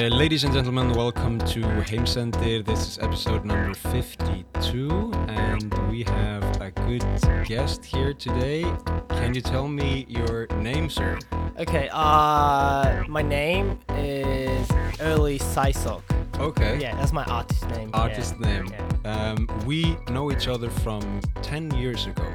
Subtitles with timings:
[0.00, 2.64] Uh, ladies and gentlemen, welcome to Heimsendir.
[2.64, 7.04] This is episode number 52, and we have a good
[7.44, 8.62] guest here today.
[9.10, 11.18] Can you tell me your name, sir?
[11.58, 14.66] Okay, uh, my name is
[15.02, 16.00] Early Saisok.
[16.38, 16.78] Okay.
[16.80, 17.90] Yeah, that's my artist name.
[17.92, 18.00] yeah.
[18.00, 18.68] Artist name.
[19.04, 19.34] Yeah.
[19.34, 22.26] Um, we know each other from 10 years ago,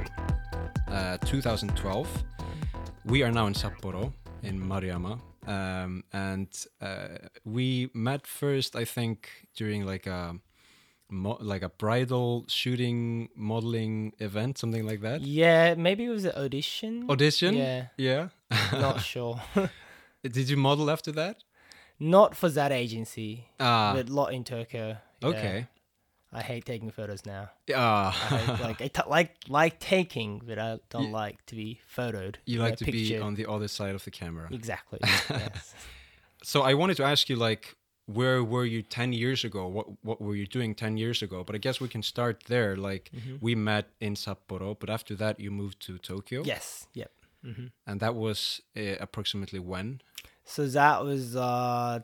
[0.88, 2.24] uh, 2012.
[3.06, 5.20] We are now in Sapporo, in Maruyama.
[5.48, 6.48] Um, and
[6.82, 7.08] uh,
[7.44, 10.36] we met first, I think, during like a
[11.10, 15.22] mo- like a bridal shooting modeling event, something like that.
[15.22, 17.06] Yeah, maybe it was an audition.
[17.10, 17.56] Audition.
[17.56, 18.30] Yeah, Yeah.
[18.72, 19.42] not sure.
[20.24, 21.44] Did you model after that?
[21.98, 23.94] not for that agency, Ah.
[23.96, 24.98] but lot in Tokyo.
[25.22, 25.28] yeah.
[25.30, 25.68] okay.
[26.40, 27.44] I hate taking photos now.
[27.70, 28.60] I Ah.
[28.68, 32.36] like I t- like like taking, but I don't You- like to be photoed.
[32.46, 34.48] you like to be on the other side of the camera.
[34.52, 35.00] Exactly.
[35.30, 35.74] yes.
[36.44, 37.76] So I wanted to ask you, like,
[38.18, 39.62] where were you ten years ago?
[39.68, 41.44] What what were you doing ten years ago?
[41.44, 42.76] But I guess we can start there.
[42.90, 43.36] Like, Mm-hmm.
[43.42, 46.44] we met in Sapporo, but after that you moved to Tokyo.
[46.46, 46.88] Yes.
[46.94, 47.12] Yep.
[47.44, 50.02] hmm And that was uh, approximately when?
[50.44, 52.00] So that was uh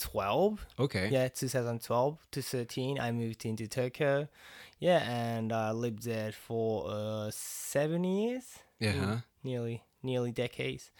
[0.00, 0.66] 2012.
[0.78, 1.08] Okay.
[1.10, 4.28] Yeah, 2012 to 13, I moved into Tokyo.
[4.78, 8.44] Yeah, and I lived there for uh, seven years,
[8.78, 8.92] Yeah.
[8.92, 9.16] huh?
[9.44, 10.90] nearly nearly decades.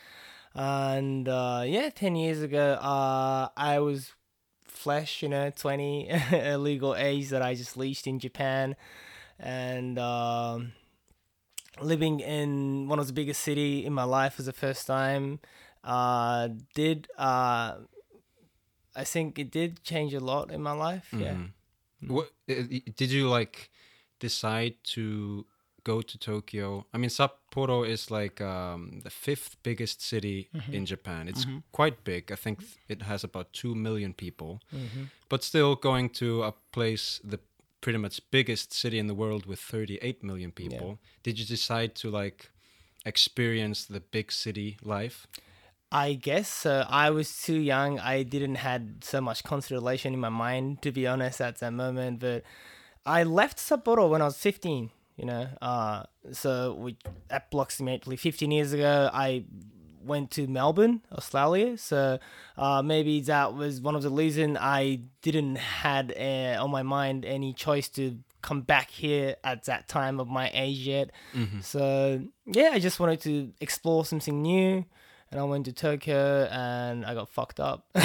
[0.54, 4.12] And uh, yeah, 10 years ago, uh, I was
[4.64, 8.76] flesh, you know, 20, a legal age that I just reached in Japan.
[9.38, 10.72] And um,
[11.80, 15.40] living in one of the biggest city in my life was the first time.
[15.82, 17.76] Uh, did uh,
[18.96, 21.08] I think it did change a lot in my life.
[21.12, 21.34] Yeah.
[21.34, 21.50] Mhm.
[22.08, 22.54] What uh,
[22.96, 23.70] did you like
[24.18, 25.44] decide to
[25.84, 26.84] go to Tokyo?
[26.94, 30.74] I mean, Sapporo is like um, the fifth biggest city Mm-hmm.
[30.74, 31.28] in Japan.
[31.28, 32.32] It's quite big.
[32.32, 32.58] I think
[32.88, 34.60] it has about two million people.
[34.74, 35.04] Mm-hmm.
[35.28, 37.38] But still, going to a place the
[37.80, 40.98] pretty much biggest city in the world with 38 million people.
[41.22, 42.50] Did you decide to like
[43.06, 45.26] experience the big city life?
[45.92, 46.84] I guess so.
[46.88, 47.98] I was too young.
[47.98, 52.20] I didn't had so much consideration in my mind, to be honest, at that moment.
[52.20, 52.44] But
[53.04, 55.48] I left Sapporo when I was 15, you know.
[55.60, 56.96] Uh, so we,
[57.28, 59.44] approximately 15 years ago, I
[60.04, 61.76] went to Melbourne, Australia.
[61.76, 62.20] So
[62.56, 67.24] uh, maybe that was one of the reason I didn't had uh, on my mind
[67.24, 71.10] any choice to come back here at that time of my age yet.
[71.62, 74.84] So yeah, I just wanted to explore something new.
[75.32, 77.86] And I went to Tokyo and I got fucked up.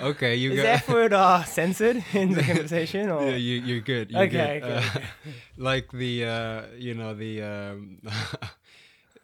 [0.00, 0.62] Okay, you Is got.
[0.64, 3.08] that word uh, censored in the conversation?
[3.08, 3.22] Or?
[3.30, 4.10] Yeah, you, you're good.
[4.10, 4.72] You're Okay, good.
[4.72, 5.00] okay, Uh,
[5.56, 7.98] like the, uh, you know, the, um,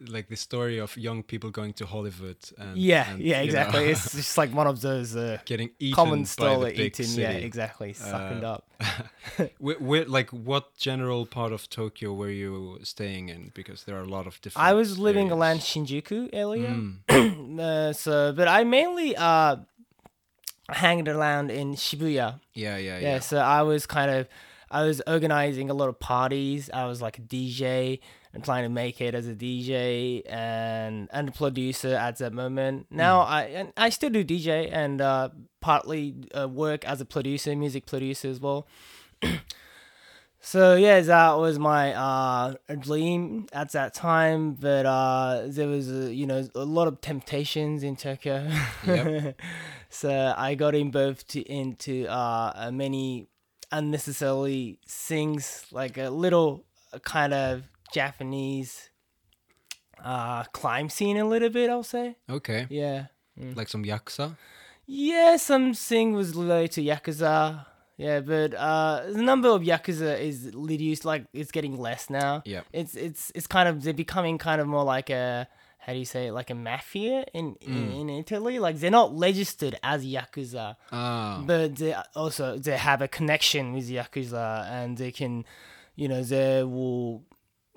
[0.08, 2.38] like the story of young people going to Hollywood.
[2.58, 3.80] And, yeah, and, yeah, you exactly.
[3.80, 7.06] know, it's just like one of those uh, getting eaten common by story eating.
[7.06, 7.22] city.
[7.22, 7.92] Yeah, exactly.
[7.92, 8.70] Sucking Uh, up.
[9.62, 13.52] Wh- wh- like, what general part of Tokyo were you staying in?
[13.54, 14.66] Because there are a lot of different.
[14.66, 15.38] I was living areas.
[15.40, 16.70] around Shinjuku area.
[17.08, 19.56] Mm, uh, so, but I mainly uh,
[20.70, 22.40] hanged around in Shibuya.
[22.54, 23.18] yeah, yeah, yeah, yeah.
[23.18, 24.28] so i was kind of
[24.70, 27.98] i was organizing a lot of parties i was like a dj
[28.32, 32.86] and trying to make it as a dj and and a producer at that moment.
[32.90, 35.30] Now i and i still do dj and uh
[35.60, 38.66] partly uh, work as a producer music producer as well.
[40.42, 46.08] So yeah that was my uh dream at that time but uh there was uh,
[46.08, 48.50] you know a lot of temptations in tokyo.
[48.86, 49.38] Yep.
[49.90, 53.26] so i got involved to, into uh uh, many
[53.72, 58.90] unnecessarily things like a little uh, kind of japanese
[60.04, 62.66] uh climb scene a little bit i'll say Okay.
[62.70, 63.06] yeah
[63.56, 64.36] Like some yakuza.
[64.86, 67.64] yeah, something was related to Yakuza.
[67.96, 71.04] Yeah, but uh, the number of Yakuza is reduced.
[71.04, 72.42] Like it's getting less now.
[72.44, 75.46] Yeah, It's it's it's kind of they're becoming kind of more like a
[75.84, 76.32] how do you say it?
[76.32, 78.58] like a mafia in in, in Italy.
[78.58, 81.42] Like they're not registered as Yakuza, Ah.
[81.46, 84.46] but they also they have a connection with Yakuza,
[84.78, 85.44] and they can,
[85.96, 87.22] you know, they will.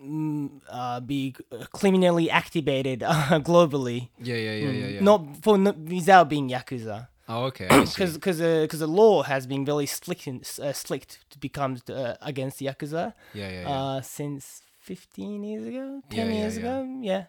[0.04, 1.34] Mm, Uh, be
[1.72, 5.02] criminally activated uh, globally, Yeah, yeah, yeah, yeah, yeah.
[5.10, 5.58] not for
[5.98, 7.68] without being yakuza Oh, okay.
[7.70, 12.16] Because because because the law has been very slick and, uh, slicked to become uh,
[12.22, 13.70] against yakuza Yeah, yeah, yeah.
[13.72, 17.24] uh, since 15 years ago 10 Yeah, yeah, years ago yeah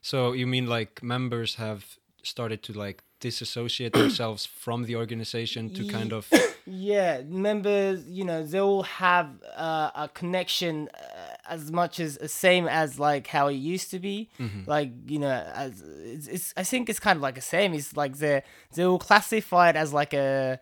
[0.00, 1.80] So you mean like members have
[2.22, 6.30] started to like disassociate themselves from the organization to kind of
[6.66, 12.28] yeah members you know they all have uh, a connection uh, as much as the
[12.28, 14.28] same as like how it used to be.
[14.38, 14.62] Mm-hmm.
[14.70, 17.74] Like you know, as it's, it's I think it's kind of like the same.
[17.74, 18.42] It's like they're
[18.74, 20.60] they will classify it as like a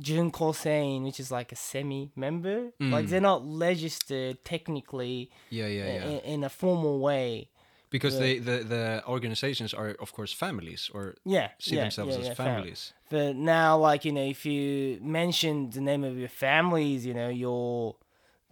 [0.00, 2.72] Junkoseiin, which is like a semi-member.
[2.80, 3.08] Like Mm.
[3.08, 6.04] they're not registered technically Yeah, yeah, yeah.
[6.04, 7.48] in, in a formal way.
[7.90, 12.30] because they the the organizations are of course families or Yeah, see yeah, themselves yeah,
[12.30, 12.92] as families.
[13.08, 17.28] But now, like you know, if you mention the name of your families, you know,
[17.42, 17.94] you're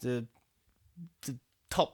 [0.01, 0.27] the
[1.27, 1.35] the
[1.77, 1.91] top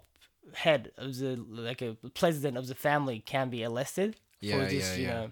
[0.65, 1.31] head of the
[1.69, 1.91] like a
[2.23, 4.11] president of the family can be arrested
[4.41, 5.25] Yeah, for just yeah, you know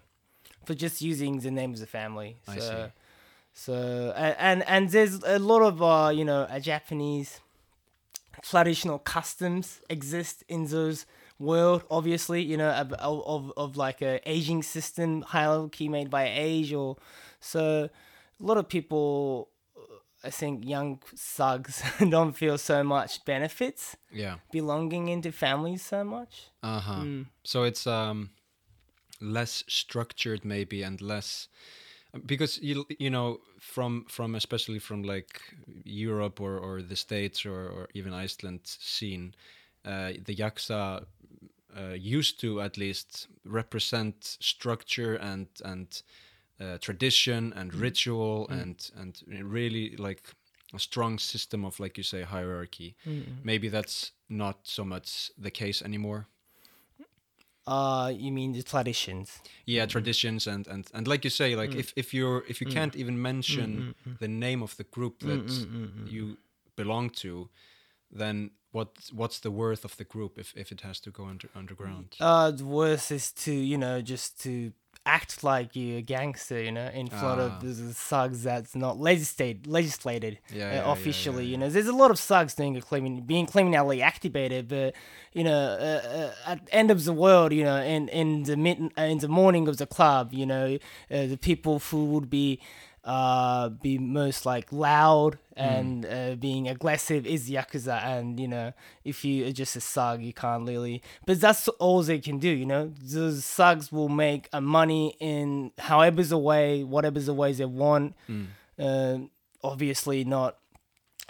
[0.66, 2.30] for just using the name of the family.
[2.44, 2.84] So, I see.
[3.64, 3.74] So
[4.46, 7.30] and and there's a lot of uh you know uh, Japanese
[8.42, 11.06] traditional customs exist in those
[11.38, 16.72] world obviously you know of, of, of- like a aging system hierarchy made by age
[16.72, 16.96] or
[17.40, 17.62] so
[18.42, 19.48] a lot of people
[20.26, 24.36] i think young thugs don't feel so much benefits Yeah.
[24.52, 27.04] belonging into families so much Uh huh.
[27.04, 27.26] Mm.
[27.44, 28.30] So it's um
[29.20, 31.48] less structured maybe and less
[32.26, 35.40] because you you know from from especially from like
[35.84, 39.34] Europe or or the States or or even Iceland scene,
[39.84, 41.04] uh, the yakuza
[41.76, 46.02] uh, used to at least represent structure and and
[46.60, 49.22] uh, tradition and ritual and and
[49.52, 50.22] really like
[50.74, 52.94] a strong system of like you say hierarchy.
[53.42, 56.26] Maybe that's not so much the case anymore.
[57.66, 59.40] uh you mean the traditions?
[59.66, 61.80] Yeah traditions and and and like you say like Mm.
[61.80, 65.66] if if you're if you can't even mention the name of the group Mm, that
[66.12, 66.36] you
[66.76, 67.48] belong to
[68.18, 71.48] then what what's the worth of the group if if it has to go under
[71.54, 72.16] underground?
[72.20, 74.72] Uh the worst is to you know just to
[75.06, 77.44] act like you're a gangster you know in front Ah.
[77.46, 81.86] of the thugs that's not legislated legislated Yeah, uh, yeah, officially yeah, you know there's
[81.86, 84.94] a lot of thugs doing a crimin- being criminally activated but
[85.32, 86.08] you know uh,
[86.46, 89.28] uh, at the end of the world you know in in the mid in the
[89.40, 90.66] morning of the club you know
[91.10, 92.60] uh, the people who would be
[93.06, 98.02] uh be most like loud and uh, being aggressive is yakuza.
[98.04, 98.72] And you know
[99.04, 102.48] if you are just a thug you can't really but that's all they can do
[102.48, 102.92] you know?
[103.00, 108.14] Those thugs will make uh, money in however's the way whatever's the ways they want.
[108.78, 109.18] Uh,
[109.62, 110.56] obviously not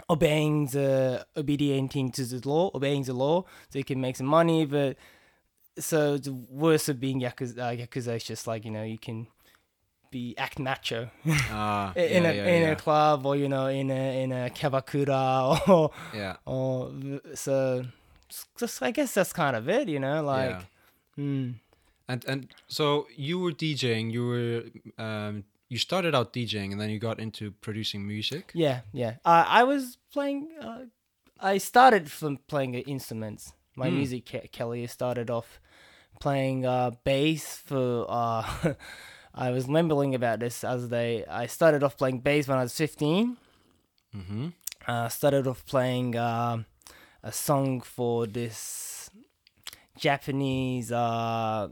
[0.08, 3.44] obeying the obedienting to the law obeying the law.
[3.72, 4.96] They can make some money but
[5.78, 9.26] so the worst of being yakuza, uh, yakuza is just like you know you can
[10.10, 11.10] be act macho
[11.50, 12.70] ah in yeah, a yeah, in yeah.
[12.72, 16.90] a club or you know in a in a kyabakura or yeah or
[17.34, 17.84] so
[18.58, 20.60] just I guess that's kind of it you know like
[21.16, 21.22] yeah.
[21.24, 21.54] mm,
[22.08, 24.64] and and so you were djing you were
[25.02, 29.44] um you started out djing and then you got into producing music yeah yeah uh,
[29.46, 30.84] I was playing uh,
[31.40, 33.96] I started from playing uh, instruments my Hmm.
[33.96, 35.60] music career started off
[36.20, 38.42] playing uh, bass for uh,
[39.36, 42.76] I was mumbling about this as they I started off playing bass when I was
[42.76, 43.36] 15
[44.14, 44.48] mm-hmm.
[44.86, 46.66] Uh, started off playing um
[47.22, 49.10] a song for this
[49.98, 51.68] Japanese, uh,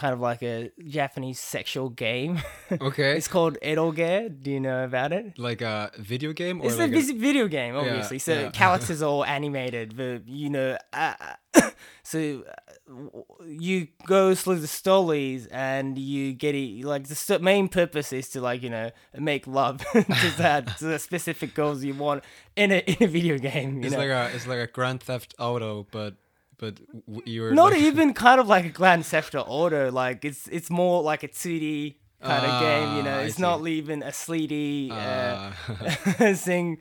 [0.00, 2.40] kind of like a Japanese sexual game.
[2.88, 4.42] okay it's called Eroge.
[4.42, 5.38] Do you know about it?
[5.38, 8.18] like a video game or It's like a vis- video game, obviously.
[8.18, 8.50] so yeah.
[8.50, 11.14] characters are all animated, but you know, uh,
[12.02, 16.84] so uh, you go through the stories and you get it.
[16.84, 20.84] Like the st- main purpose is to like you know make love to that to
[20.86, 22.24] the specific goals you want
[22.56, 23.70] in a in a video game.
[23.78, 23.98] You it's know?
[23.98, 26.14] like a it's like a grand theft auto but
[26.60, 26.74] but
[27.06, 29.90] w- you're not like, even kind of like a Grand Theft Auto.
[29.90, 32.96] Like it's it's more like a 2D kind of game.
[32.98, 36.78] You know, Ah, it's not even a 3D uh, uh, thing,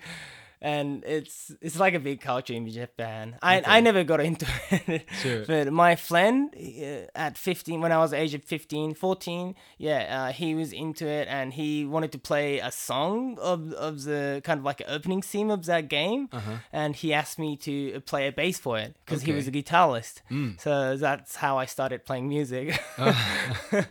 [0.61, 3.37] and it's it's like a big culture in Japan.
[3.41, 3.71] I Okay.
[3.77, 5.45] I never got into it, Sure.
[5.47, 10.31] but my friend uh, at 15, when I was age of 15, 14, yeah, uh,
[10.33, 14.59] he was into it, and he wanted to play a song of of the kind
[14.59, 16.57] of like opening theme of that game, Uh-huh.
[16.73, 20.21] and he asked me to play a bass for it because he was a guitarist.
[20.29, 20.59] Mm.
[20.59, 22.79] So that's how I started playing music.
[22.99, 23.83] Uh.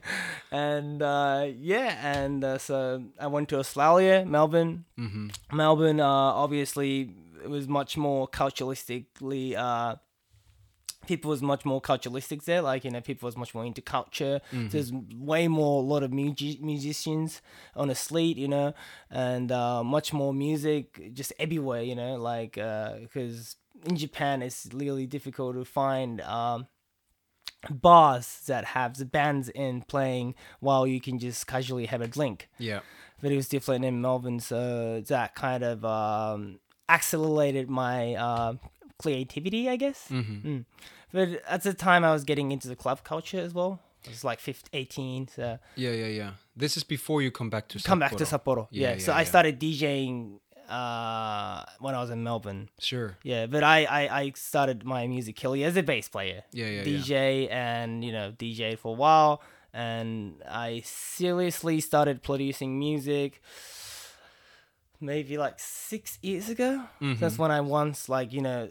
[0.50, 4.84] and uh, yeah, and uh, so I went to Australia, Melbourne.
[4.98, 5.30] mhm.
[5.52, 9.56] Melbourne, uh, obviously, it was much more culturalistically.
[9.56, 9.96] Uh,
[11.06, 12.62] people was much more culturalistic there.
[12.62, 14.40] Like you know, people was much more into culture.
[14.68, 17.40] There's way more, a lot of musicians
[17.76, 18.74] on the street, you know,
[19.08, 25.06] and uh, much more music just everywhere, you know, like because in Japan it's really
[25.06, 26.20] difficult to find.
[26.22, 26.66] Um,
[27.70, 32.48] bars that have the bands in playing while you can just casually have a drink
[32.58, 32.78] yeah
[33.20, 38.54] but it was different in Melbourne, so that kind of um, accelerated my uh,
[38.98, 40.08] creativity, I guess.
[40.10, 40.42] Mhm.
[40.44, 40.64] Mm.
[41.12, 43.80] But at the time, I was getting into the club culture as well.
[44.06, 46.30] I was like 15, 18, so Yeah, yeah, yeah.
[46.56, 48.28] This is before you come back to come back to Sapporo.
[48.44, 48.68] Sapporo.
[48.70, 52.68] Yeah, Yeah, so yeah, I started DJing uh, when I was in Melbourne.
[52.78, 53.16] Sure.
[53.22, 56.42] Yeah, but I, I, I started my music career as a bass player.
[56.52, 56.84] Yeah, yeah, yeah.
[56.84, 59.42] DJ and you know DJ for a while,
[59.78, 63.40] and I seriously started producing music
[65.00, 66.82] maybe like six years ago.
[67.00, 67.20] Mm-hmm.
[67.20, 68.68] That's when I once like you know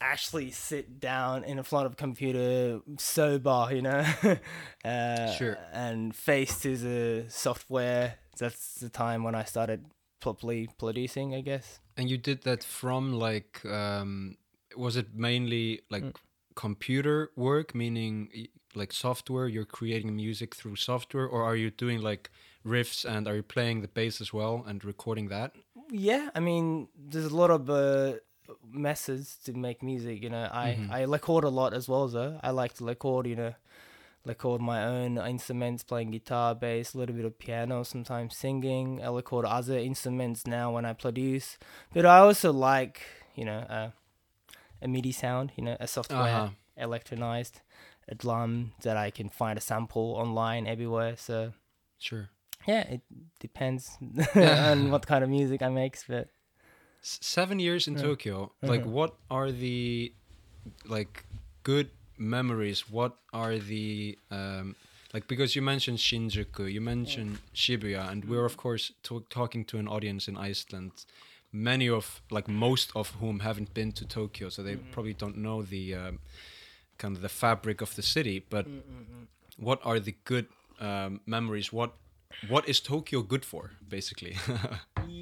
[0.00, 4.04] actually sit down in a front of a computer sober, you know,
[4.84, 5.56] uh, Sure.
[5.72, 8.14] and face to the software.
[8.38, 9.80] That's the time when I started
[10.20, 11.80] properly producing, I guess.
[11.96, 14.36] And you did that from like, um,
[14.76, 16.14] was it mainly like Mm.
[16.54, 18.28] computer work, meaning
[18.76, 19.48] like software?
[19.48, 22.30] You're creating music through software, or are you doing like
[22.64, 25.52] riffs and are you playing the bass as well and recording that?
[25.90, 28.14] yeah i mean there's a lot of uh,
[28.72, 30.90] methods to make music you know i Mhm.
[30.90, 33.54] i record a lot as well though i like to record you know
[34.24, 39.08] record my own instruments playing guitar bass a little bit of piano sometimes singing i
[39.08, 41.58] record other instruments now when i produce
[41.94, 43.02] but i also like
[43.36, 43.90] you know uh,
[44.82, 46.48] a midi sound you know a software Uh-huh.
[46.76, 47.60] electronized
[48.08, 51.52] a drum that i can find a sample online everywhere so
[51.98, 52.28] Sure.
[52.66, 53.00] yeah it
[53.40, 53.96] depends
[54.34, 54.70] Yeah.
[54.72, 56.28] on what kind of music i make but
[57.02, 58.02] S- seven years in Yeah.
[58.02, 58.52] Tokyo.
[58.62, 58.90] Like, Mhm.
[58.90, 60.12] what are the
[60.88, 61.24] like
[61.62, 62.90] good memories?
[62.90, 64.74] What are the um,
[65.14, 69.78] like because you mentioned Shinjuku, you mentioned Shibuya, and we're of course to- talking to
[69.78, 70.92] an audience in Iceland.
[71.52, 75.62] Many of like most of whom haven't been to Tokyo, so they probably don't know
[75.62, 76.18] the um,
[76.98, 78.44] kind of the fabric of the city.
[78.48, 79.26] But mm, mm, mm.
[79.56, 80.46] what are the good
[80.80, 81.72] um, memories?
[81.72, 81.94] What
[82.48, 84.36] what is Tokyo good for, basically?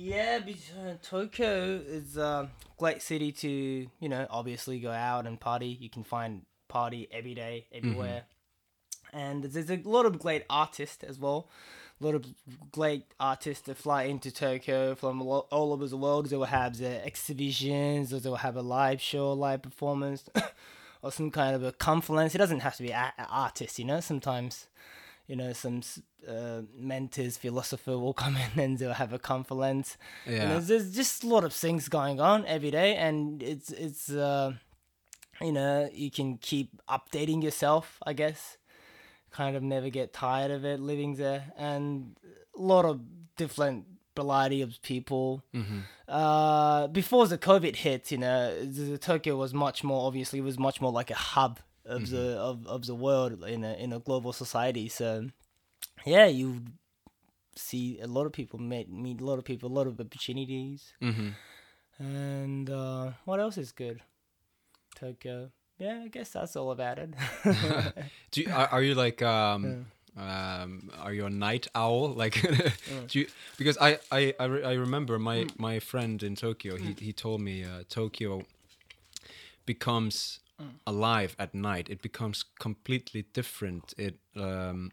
[0.04, 5.40] Yeah, because uh, Tokyo is a great city to, you know, obviously go out and
[5.40, 5.78] party.
[5.80, 8.24] You can find party every day, everywhere.
[9.14, 9.18] Mm-hmm.
[9.18, 11.48] And there's a lot of great artists as well.
[12.02, 12.26] A lot of
[12.70, 16.26] great artists that fly into Tokyo from all over the world.
[16.26, 20.28] They will have the exhibitions, or they will have a live show, live performance,
[21.04, 22.34] or some kind of a conference.
[22.34, 24.00] It doesn't have to be a- a artist, you know.
[24.00, 24.66] Sometimes
[25.26, 25.80] you know, some
[26.28, 29.18] uh, mentors, philosopher will come in and they'll have a
[30.26, 30.58] know, yeah.
[30.58, 34.52] there's just a lot of things going on every day, and it's it's uh,
[35.40, 38.58] you know you can keep updating yourself, I guess.
[39.30, 42.16] Kind of never get tired of it living there, and
[42.56, 43.00] a lot of
[43.36, 45.42] different variety of people.
[45.52, 50.58] hmm Uh, before the COVID hit, you know, the, Tokyo was much more obviously was
[50.58, 53.98] much more like a hub of the of, of the world in a in a
[53.98, 54.88] global society.
[54.88, 55.28] So,
[56.04, 56.60] yeah, you
[57.56, 60.92] see a lot of people meet meet a lot of people, a lot of opportunities,
[61.00, 61.30] hmm
[61.98, 64.00] and uh, what else is good?
[64.94, 65.50] Tokyo.
[65.78, 67.10] Yeah, I guess that's all about it.
[68.30, 72.14] Do you, are, are you like um um are you a night owl?
[72.22, 72.34] Like
[73.08, 73.26] do you
[73.58, 77.64] because I I I, I remember my my friend in Tokyo he he told me
[77.64, 78.42] uh, Tokyo
[79.66, 80.40] becomes
[80.86, 81.88] alive at night.
[81.88, 83.94] It becomes completely different.
[83.96, 84.92] It um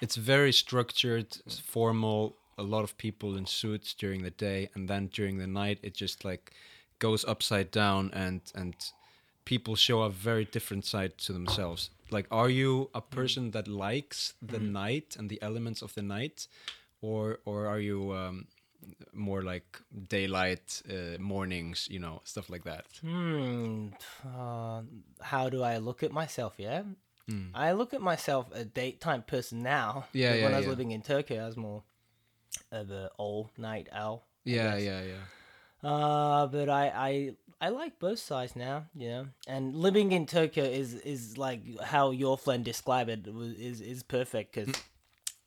[0.00, 4.88] it's very structured s- formal a lot of people in suits during the day and
[4.88, 6.52] then during the night it just like
[6.98, 8.74] goes upside down and and
[9.52, 14.34] people show a very different side to themselves like are you a person that likes
[14.52, 16.38] the night and the elements of the night
[17.08, 18.36] or or are you um
[19.12, 19.70] more like
[20.16, 23.88] daylight uh, mornings you know stuff like that Hmm.
[24.24, 24.80] Uh,
[25.32, 26.52] how do I look at myself?
[26.58, 26.82] Yeah.
[27.30, 27.50] Mm.
[27.54, 29.90] I look at myself a daytime person now.
[30.12, 30.70] Yeah, yeah, When I was yeah.
[30.74, 31.82] living in Tokyo, I was more
[32.72, 34.18] of an all night owl.
[34.46, 34.82] I yeah guess.
[34.88, 35.24] yeah yeah
[35.90, 37.12] Uh, but I, I
[37.60, 39.26] I like both sides now, you know.
[39.46, 44.54] And living in Tokyo is is like how your friend described it is is perfect
[44.54, 44.74] because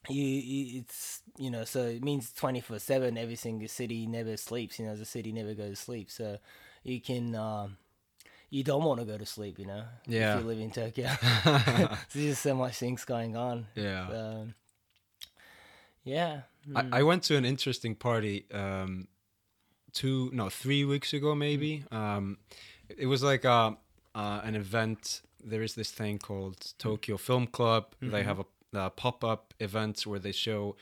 [0.10, 3.18] you, you it's you know so it means twenty four seven.
[3.18, 4.80] Every single city never sleeps.
[4.80, 6.12] You know, the city never goes to sleep.
[6.12, 6.38] So
[6.84, 7.78] you can um,
[8.50, 9.58] you don't want to go to sleep.
[9.58, 10.36] You know, Yeah.
[10.36, 11.10] If you live in Tokyo,
[11.46, 13.68] there's just so much things going on.
[13.76, 14.56] yeah Um,
[16.04, 16.42] yeah.
[16.76, 19.08] I, I went to an interesting party um
[19.94, 21.84] two no three weeks ago maybe.
[21.92, 22.38] Um
[22.90, 23.78] it was like a
[24.14, 25.22] uh, an event.
[25.44, 27.96] There is this thing called tokyo film club.
[28.02, 30.76] They have a, a pop-up events where they show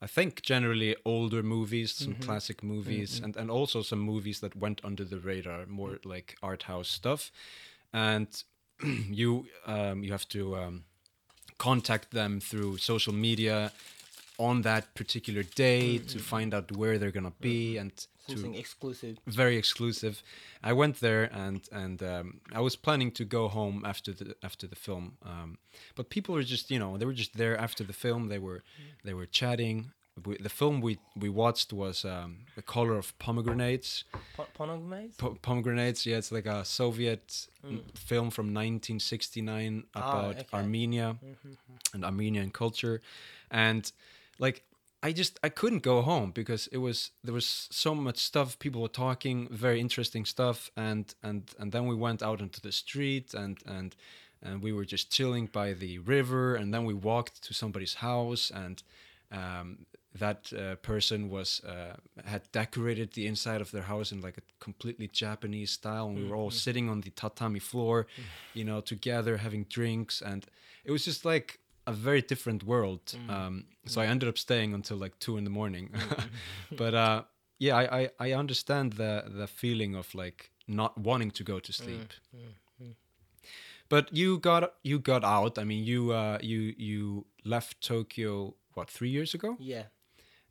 [0.00, 4.80] i think generally older movies some classic movies and, and also some movies that went
[4.82, 7.30] under the radar more like art house stuff.
[7.92, 8.28] And
[8.82, 10.84] you um, you have to um,
[11.58, 13.72] contact them through social media
[14.38, 17.76] on that particular day to find out where they're gonna be.
[17.76, 17.92] And
[18.28, 19.18] Something exclusive.
[19.26, 20.22] very exclusive.
[20.62, 24.66] I went there and and um, I was planning to go home after the after
[24.68, 25.58] the film, um,
[25.96, 28.28] but people were just you know they were just there after the film.
[28.28, 28.62] They were
[29.04, 29.92] they were chatting.
[30.26, 34.04] We, the film we we watched was um, The Color of Pomegranates.
[34.36, 35.16] Po- Ponomaze?
[35.16, 40.46] Po- pomegranates, yeah, it's like a Soviet n- film from 1969 about okay.
[40.52, 41.16] Armenia
[41.94, 43.00] and Armenian culture,
[43.50, 43.90] and
[44.38, 44.64] like
[45.02, 48.80] I just I couldn't go home because it was there was so much stuff people
[48.80, 53.34] were talking, very interesting stuff, and and and then we went out into the street
[53.34, 53.96] and and
[54.42, 58.50] and we were just chilling by the river, and then we walked to somebody's house
[58.50, 58.82] and.
[59.30, 59.86] Um,
[60.18, 64.42] that uh, person was uh, had decorated the inside of their house in like a
[64.60, 68.06] completely Japanese style, and we were all sitting on the tatami floor,
[68.52, 70.44] you know, together having drinks, and
[70.84, 73.14] it was just like a very different world.
[73.28, 75.90] Um, so I ended up staying until like two in the morning,
[76.76, 77.22] but uh,
[77.58, 81.72] yeah, I, I I understand the the feeling of like not wanting to go to
[81.72, 82.12] sleep.
[83.88, 85.58] But you got you got out.
[85.58, 89.56] I mean, you uh, you you left Tokyo what three years ago?
[89.60, 89.84] Yeah.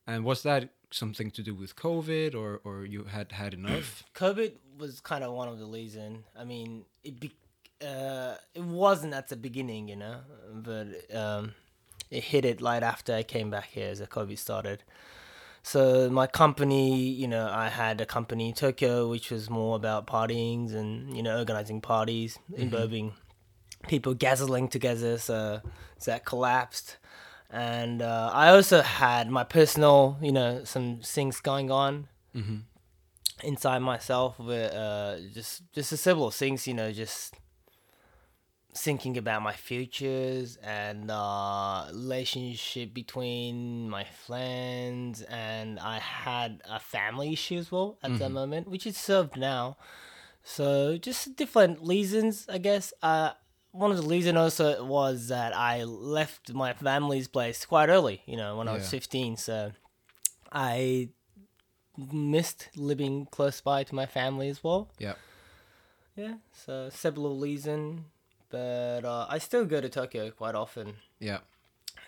[0.06, 4.04] And was that something to do with COVID, or or you had had enough?
[4.16, 6.24] COVID was kind of one of the reason.
[6.38, 7.32] I mean, it be,
[7.84, 10.22] uh, it wasn't at the beginning, you know,
[10.54, 11.54] but um,
[12.10, 14.84] it hit it right after I came back here as the COVID started.
[15.64, 20.08] So my company, you know, I had a company in Tokyo which was more about
[20.08, 23.14] partying and you know organizing parties, involving
[23.88, 25.18] people gathering together.
[25.18, 25.62] So
[26.06, 26.98] that collapsed,
[27.52, 32.08] and uh, I also had my personal, you know, some things going on
[33.44, 37.36] inside myself with uh, just just a several things, you know, just
[38.74, 47.34] thinking about my futures and uh, relationship between my friends, and I had a family
[47.34, 49.78] issue as well at the moment, which is solved now.
[50.44, 52.94] So just different reasons, I guess.
[53.02, 53.32] Uh,
[53.72, 58.38] one of the reasons also was that I left my family's place quite early, you
[58.38, 59.38] know, when I was 15.
[59.38, 59.72] So
[60.52, 61.10] I
[62.12, 64.92] missed living close by to my family as well.
[65.00, 65.14] yeah.
[66.16, 68.06] Yeah, so several reason,
[68.52, 70.96] but uh, I still go to Tokyo quite often.
[71.20, 71.40] Yeah.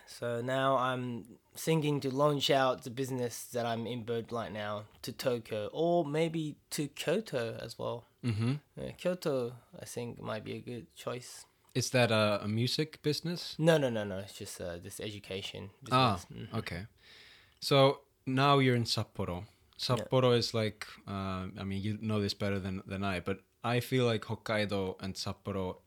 [0.06, 1.24] So now I'm
[1.56, 6.04] thinking to launch out the business that I'm in board right now to Tokyo or
[6.04, 8.04] maybe to Kyoto as well.
[8.24, 8.52] Mm-hmm.
[8.78, 11.46] Uh, Kyoto, I think, might be a good choice.
[11.74, 13.56] Is that a, a music business?
[13.58, 14.18] No, no, no, no.
[14.18, 15.70] It's just uh, this education.
[15.90, 16.48] Ah, business.
[16.48, 16.58] Mm.
[16.58, 16.86] okay.
[17.60, 19.44] So now you're in Sapporo.
[19.78, 23.80] Sapporo is like, uh, I mean, you know this better than, than I, but I
[23.80, 25.78] feel like Hokkaido and Sapporo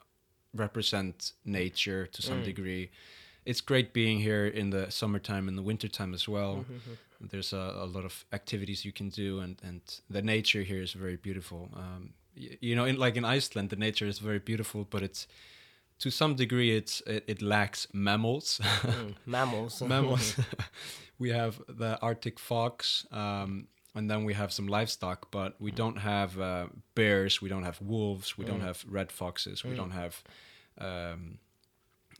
[0.58, 2.90] represent nature to some degree.
[3.46, 6.66] It's great being here in the summertime and the wintertime as well.
[7.32, 10.92] There's a, a lot of activities you can do, and, and the nature here is
[10.94, 11.70] very beautiful.
[11.76, 15.28] Um, y- you know, in, like in Iceland, the nature is very beautiful, but it's
[16.00, 18.60] to some degree it's it, it lacks mammals.
[18.84, 19.82] Mm, mammals.
[19.90, 20.36] mammals.
[21.20, 25.98] we have the Arctic fox, um, and then we have some livestock, but we don't
[25.98, 30.24] have uh, bears, we don't have wolves, we don't have red foxes, we don't have
[30.80, 31.40] um,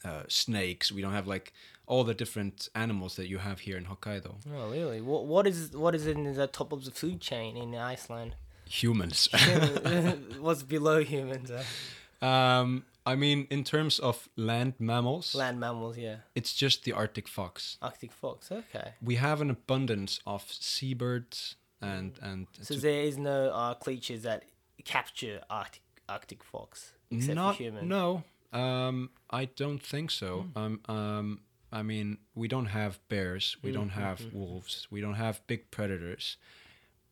[0.04, 1.54] uh, snakes, we don't have like
[1.86, 4.36] all the different animals that you have here in Hokkaido.
[4.54, 5.02] oh, really?
[5.02, 8.36] What what is what is in the top of the food chain in Iceland?
[8.66, 9.30] Humans.
[10.40, 11.50] What's below humans?
[11.52, 16.18] Uh, um, I mean, in terms of land mammals, land mammals, yeah.
[16.36, 17.78] it's just the Arctic fox.
[17.82, 18.52] Arctic fox.
[18.52, 18.96] Okay.
[19.02, 24.44] We have an abundance of seabirds and and So there is no uh, creatures that
[24.84, 27.88] capture Arctic Arctic fox except Not, for human.
[27.88, 30.46] No, um, I don't think so.
[30.56, 31.40] Um, um,
[31.72, 36.38] I mean, we don't have bears, we don't have wolves, we don't have big predators.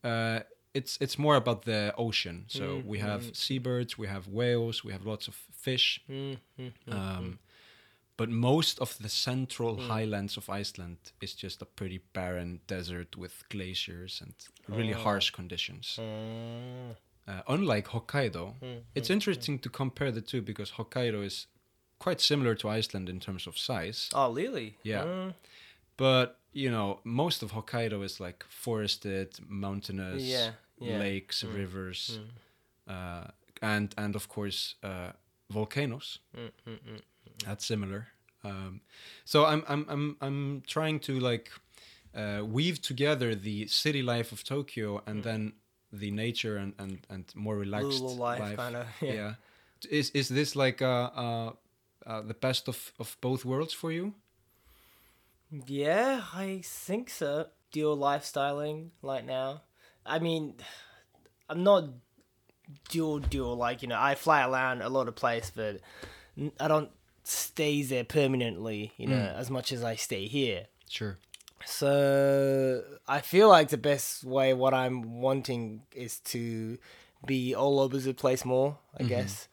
[0.02, 0.40] Uh,
[0.74, 2.44] it's it's more about the ocean.
[2.48, 6.00] So we have seabirds, we have whales, we have lots of fish.
[6.88, 7.38] Um,
[8.16, 13.44] but most of the central highlands of Iceland is just a pretty barren desert with
[13.50, 14.34] glaciers and
[14.68, 15.98] really harsh conditions.
[16.00, 16.96] Mm,
[17.28, 18.54] Uh, unlike Hokkaido,
[18.94, 21.46] it's interesting to compare the two because Hokkaido is
[21.98, 24.10] quite similar to Iceland in terms of size.
[24.14, 24.76] Oh, really?
[24.84, 25.04] Yeah.
[25.04, 25.34] Mm,
[25.96, 30.98] But, you know, most of Hokkaido is like forested, mountainous, Yeah, yeah.
[30.98, 32.20] lakes, rivers,
[32.86, 33.24] uh,
[33.60, 35.12] and, and of course, uh,
[35.50, 36.20] volcanoes.
[36.36, 37.00] mm,
[37.44, 38.08] That's similar.
[38.44, 38.82] Um,
[39.24, 41.50] so I'm, I'm, I'm, I'm trying to like
[42.14, 45.54] uh, weave together the city life of Tokyo and then
[45.92, 49.12] the nature and, and, and more relaxed Rural life, kinda, yeah.
[49.12, 49.34] Yeah.
[49.90, 51.52] Is is this like uh, uh,
[52.06, 54.14] uh, the best of, of both worlds for you?
[55.66, 57.46] Yeah, I think so.
[57.72, 59.62] Dual lifestyling right now.
[60.04, 60.54] I mean,
[61.48, 61.90] I'm not
[62.88, 65.80] dual dual like you know I fly around a lot of place, but
[66.58, 66.90] I don't
[67.22, 68.92] stay there permanently.
[68.96, 70.66] You know, as much as I stay here.
[70.88, 71.18] Sure.
[71.64, 76.78] So I feel like the best way what I'm wanting is to
[77.24, 79.48] be all over the place more, I guess.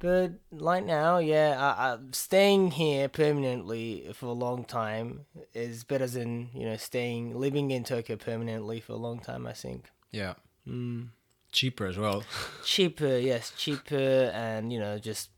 [0.00, 6.08] But like now, yeah, I, I, staying here permanently for a long time is better
[6.08, 9.46] than you know staying living in Tokyo permanently for a long time.
[9.46, 10.34] I think Yeah.
[10.66, 11.08] mm.
[11.52, 12.24] Cheaper as well.
[12.64, 15.30] cheaper, yes, cheaper, and you know just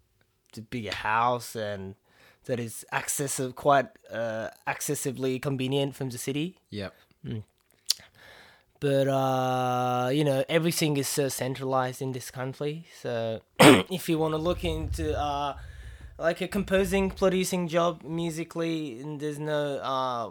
[0.56, 1.94] a bigger house and
[2.44, 6.56] that is accessible, quite uh, accessibly convenient from the city.
[7.24, 7.40] yeah.
[8.84, 12.86] but uh, you know everything is so centralized in this country.
[13.00, 13.40] So
[13.90, 15.56] if you want to look into uh,
[16.18, 20.30] like a composing, producing job musically, and there's no uh,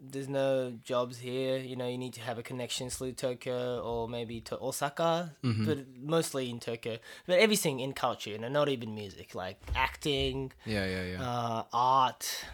[0.00, 1.58] there's no jobs here.
[1.58, 5.78] You know, you need to have a connection to Tokyo or maybe to Osaka, but
[6.02, 6.98] mostly in Tokyo.
[7.26, 10.86] But everything in culture, you know, not even music, like acting, Yeah.
[10.86, 11.04] Yeah.
[11.04, 11.22] Yeah.
[11.22, 12.44] uh, art.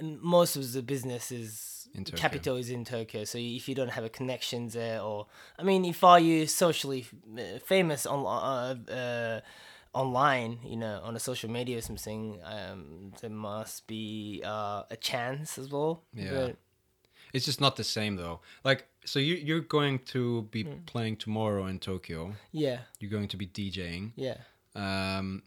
[0.00, 2.18] Most of the business is In Tokyo.
[2.20, 3.24] capital is in Tokyo.
[3.24, 5.26] So if you don't have a connection there, or
[5.58, 7.04] I mean, if are you socially
[7.36, 9.40] uh, famous on uh, uh,
[9.94, 14.96] online, you know, on a social media or something, um, there must be uh, a
[14.96, 16.02] chance as well.
[16.14, 16.30] Yeah.
[16.32, 16.56] But,
[17.32, 18.40] It's just not the same though.
[18.64, 20.84] Like, so you you're going to be Hmm.
[20.86, 22.34] playing tomorrow in Tokyo.
[22.52, 24.12] yeah, You're going to be DJing.
[24.16, 24.38] yeah.
[24.74, 25.42] Um,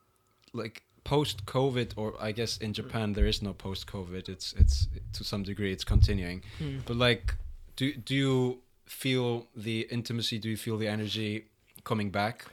[0.53, 4.29] like post COVID, or I guess in Japan there is no post COVID.
[4.29, 6.41] It's it's to some degree it's continuing.
[6.86, 7.36] But like,
[7.75, 10.39] do do you feel the intimacy?
[10.39, 11.45] Do you feel the energy
[11.84, 12.45] coming back?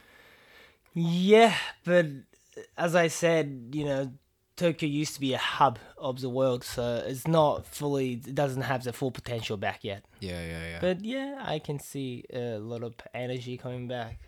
[0.93, 2.07] Yeah, but
[2.77, 4.11] as I said, you know,
[4.55, 8.61] Tokyo used to be a hub of the world, so it's not fully, it doesn't
[8.61, 10.05] have the full potential back yet.
[10.19, 10.79] Yeah, yeah, yeah.
[10.79, 14.19] But yeah, I can see a lot of energy coming back.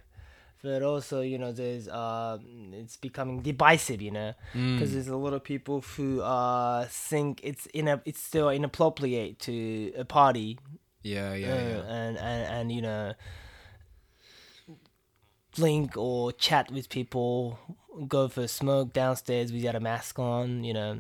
[0.64, 2.40] But also, you know, there's uh,
[2.72, 7.68] it's becoming divisive, you know, because there's a lot of people who uh think it's
[7.68, 10.58] in a it's still inappropriate to a party
[11.06, 11.94] yeah, yeah, uh, yeah.
[11.94, 13.14] and, and and you know
[15.60, 17.58] link or chat with people
[18.08, 21.00] go for a smoke downstairs without a mask on you know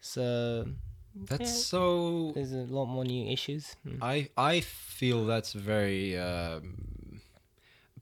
[0.00, 0.66] so
[1.14, 1.62] That's yeah.
[1.72, 2.32] so.
[2.34, 3.98] there's a lot more new issues Mm.
[4.02, 4.60] I I
[4.98, 7.20] feel that's very um,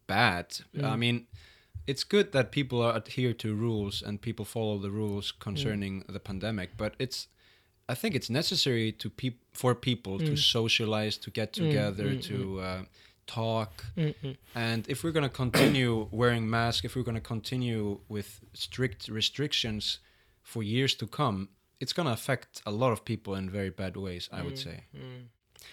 [0.07, 0.47] bad.
[0.77, 0.85] Mm.
[0.85, 1.27] I mean,
[1.87, 6.13] it's good that people are adhere to rules and people follow the rules concerning Mm.
[6.13, 7.29] the pandemic, but it's
[7.89, 10.27] I think it's necessary to peop for people Mm.
[10.27, 12.83] to socialize, to get together, to uh,
[13.27, 13.85] talk.
[13.97, 14.37] Mm-mm.
[14.55, 19.09] And if we're going to continue wearing masks, if we're going to continue with strict
[19.09, 19.99] restrictions
[20.43, 21.49] for years to come,
[21.81, 24.85] it's going to affect a lot of people in very bad ways, I would say.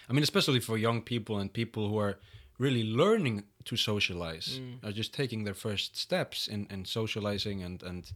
[0.09, 2.19] I mean, especially for young people and people who are
[2.57, 8.11] really learning to socialize, are just taking their first steps in, in socializing and, and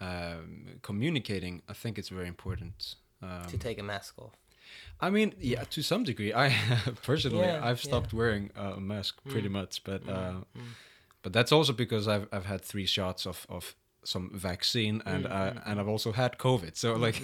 [0.00, 1.62] um, communicating.
[1.68, 2.96] I think it's very important.
[3.22, 4.36] Um, to take a mask off
[5.00, 6.32] I mean, yeah, to some degree.
[6.32, 6.54] I
[7.02, 7.88] personally, Yeah, I've yeah.
[7.88, 9.30] stopped wearing uh, a mask mm.
[9.30, 10.62] pretty much, but mm, uh, mm.
[11.22, 13.74] but that's also because I've I've had three shots of of
[14.04, 16.76] some vaccine and uh, and I've also had COVID.
[16.76, 17.20] So like,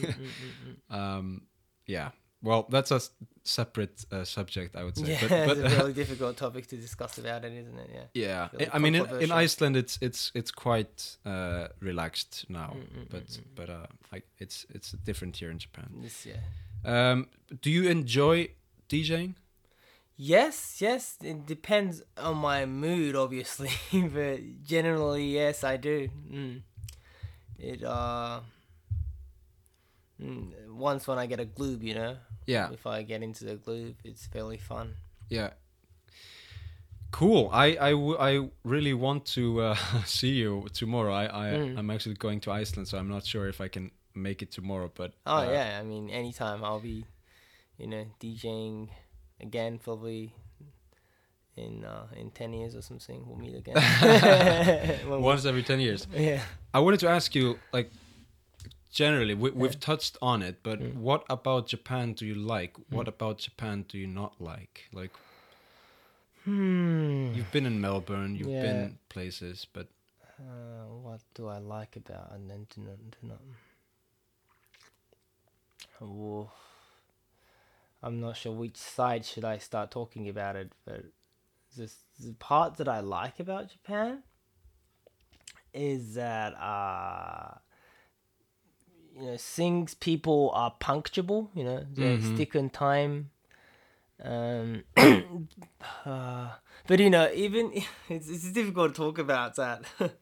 [0.91, 1.43] um,
[1.87, 2.11] yeah.
[2.45, 3.01] Well, that's a
[3.45, 5.13] separate uh, subject, I would say.
[5.13, 8.07] yeah But, but it's a really difficult topic to discuss about it isn't it yeah
[8.15, 9.31] yeah, really I mean, in, in.
[9.31, 12.77] Iceland, it's it's it's quite uh, relaxed now,
[13.11, 15.89] but but uh, like it's it's different here in Japan.
[16.03, 16.41] this yeah
[16.85, 17.29] Um,
[17.61, 18.49] do you enjoy
[18.89, 19.35] DJing?
[20.17, 21.17] Yes, yes.
[21.23, 26.09] It depends on my mood, obviously, but generally, yes, I do.
[26.31, 26.63] Mm.
[27.59, 28.41] It uh,
[30.23, 32.17] mm, once when I get a gloob, you know,
[32.47, 34.95] Yeah, if I get into the gloob, it's fairly fun.
[35.29, 35.51] yeah.
[37.11, 37.51] Cool.
[37.53, 41.13] I I, w- I really want to uh, see you tomorrow.
[41.13, 41.79] I I Mm.
[41.79, 44.91] I'm actually going to Iceland, so I'm not sure if I can make it tomorrow.
[44.95, 47.05] But Oh uh, yeah, I mean, anytime I'll be,
[47.79, 48.89] you know, DJing
[49.41, 50.35] again, probably
[51.57, 53.25] in uh, in ten years or something.
[53.27, 53.77] We'll meet again.
[55.07, 56.07] Once every ten years.
[56.17, 56.43] yeah.
[56.75, 57.91] I wanted to ask you, like,
[58.91, 60.95] generally, we, we've touched on it, but Mm.
[60.97, 62.77] what about Japan do you like?
[62.91, 64.89] What about Japan do you not like?
[64.93, 65.11] Like,
[66.45, 67.33] Hmm.
[67.35, 68.61] you've been in Melbourne, you've Yeah.
[68.63, 69.89] been places, but
[70.41, 73.41] Uh, what do I like about and then do not do not?
[78.03, 81.05] I'm not sure which side should I start talking about it, but
[81.77, 84.23] the the part that I like about Japan
[85.73, 87.59] is that uh
[89.15, 92.35] you know things people are punctual, you know they Mhm.
[92.35, 93.31] stick on time,
[94.25, 94.85] Um,
[96.07, 96.51] uh,
[96.87, 97.73] but you know, even
[98.09, 99.85] it's, it's difficult to talk about that.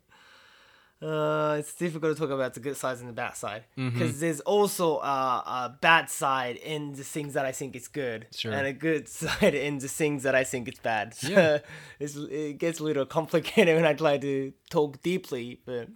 [1.02, 3.90] uh, it's difficult to talk about the good sides and the bad side Mm-hmm.
[3.98, 8.26] because there's also uh, a bad side in the things that I think is good,
[8.34, 8.52] Sure.
[8.52, 11.14] and a good side in the things that I think is bad.
[11.14, 11.58] So Yeah.
[11.98, 15.88] it's, it gets a little complicated when I try to talk deeply, but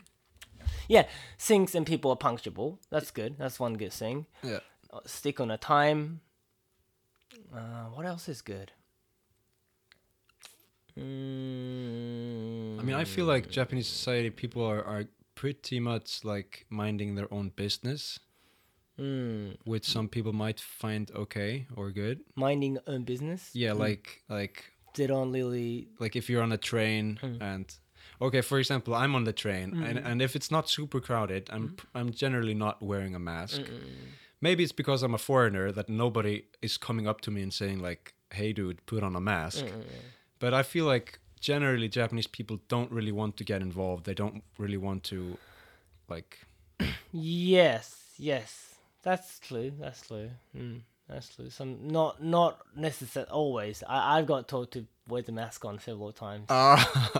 [0.88, 1.04] yeah,
[1.38, 2.78] things and people are punctual.
[2.90, 3.36] That's good.
[3.38, 4.26] That's one good thing.
[4.42, 4.60] Yeah.
[4.92, 6.20] Uh, stick on a time.
[7.54, 8.72] Uh, what else is good?
[10.98, 15.04] Mm, I mean, I feel like Japanese society people are, are
[15.34, 18.18] pretty much like minding their own business,
[18.98, 22.20] mm, which some people might find okay or good.
[22.36, 23.50] minding own business.
[23.54, 25.88] Yeah, like like They don't really.
[25.98, 27.66] like if you're on a train and
[28.20, 31.76] okay, for example, I'm on the train and, and if it's not super crowded, I'm
[31.94, 33.62] I'm generally not wearing a mask.
[34.40, 37.80] Maybe it's because I'm a foreigner that nobody is coming up to me and saying
[37.80, 39.64] like, "Hey, dude, put on a mask."
[40.44, 44.04] But I feel like generally Japanese people don't really want to get involved.
[44.04, 45.38] They don't really want to,
[46.06, 46.40] like,
[47.12, 49.72] Yes, yes, that's true.
[49.80, 50.28] That's true.
[50.54, 51.48] Mm, that's true.
[51.48, 53.82] Some not not necessarily always.
[53.88, 56.44] I I've got told to wear the mask on several times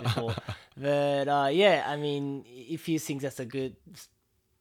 [0.03, 0.35] before,
[0.77, 3.75] but uh, yeah, I mean, if you think that's a good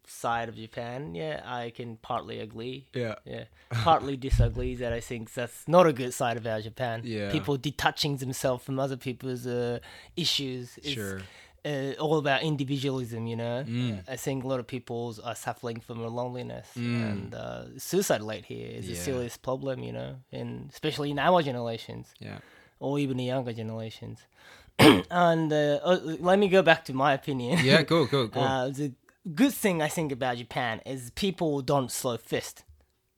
[0.07, 2.87] side of Japan, yeah, I can partly agree.
[2.95, 7.01] yeah, Yeah, partly disagree that I think that's not a good side about Japan.
[7.05, 7.31] Yeah.
[7.31, 9.79] people detaching themselves from other people's uh,
[10.17, 10.79] issues.
[10.79, 11.21] is, Sure.
[11.67, 13.64] Uh, all about individualism, you know.
[13.67, 14.03] Mm.
[14.07, 18.69] I think a lot of people are suffering from loneliness, and uh, suicide rate here
[18.71, 19.01] is a Yeah.
[19.09, 22.40] serious problem, you know, and especially in our generations yeah,
[22.81, 24.19] or even the younger generations.
[24.79, 27.59] and uh, uh, let me go back to my opinion.
[27.64, 27.83] yeah.
[27.95, 28.40] Go, go, go.
[28.40, 28.93] Uh, the
[29.34, 32.64] good thing I think about Japan is people don't slow fist.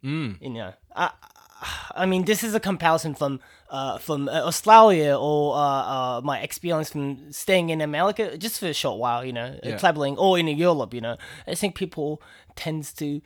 [0.04, 0.40] mm.
[0.40, 1.10] You know, I,
[1.94, 3.40] I mean, this is a comparison from
[3.70, 8.66] uh, from uh, Australia or uh, uh, my experience from staying in America just for
[8.66, 9.24] a short while.
[9.24, 9.78] You know, Yeah.
[9.78, 10.94] traveling or in Europe.
[10.94, 11.16] You know,
[11.46, 12.20] I think people
[12.54, 13.20] tends to.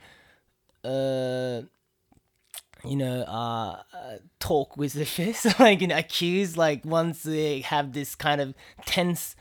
[0.83, 1.61] Uh,
[2.83, 7.59] you know, uh, uh, talk with the fist, like, you know, accuse, like, once they
[7.61, 8.55] have this kind of
[8.87, 9.35] tense,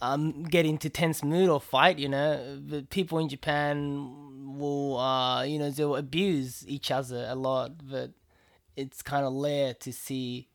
[0.00, 5.42] um, get into tense mood or fight, you know, the people in Japan will, uh,
[5.42, 8.12] you know, they will abuse each other a lot, but
[8.76, 10.48] it's kind of rare to see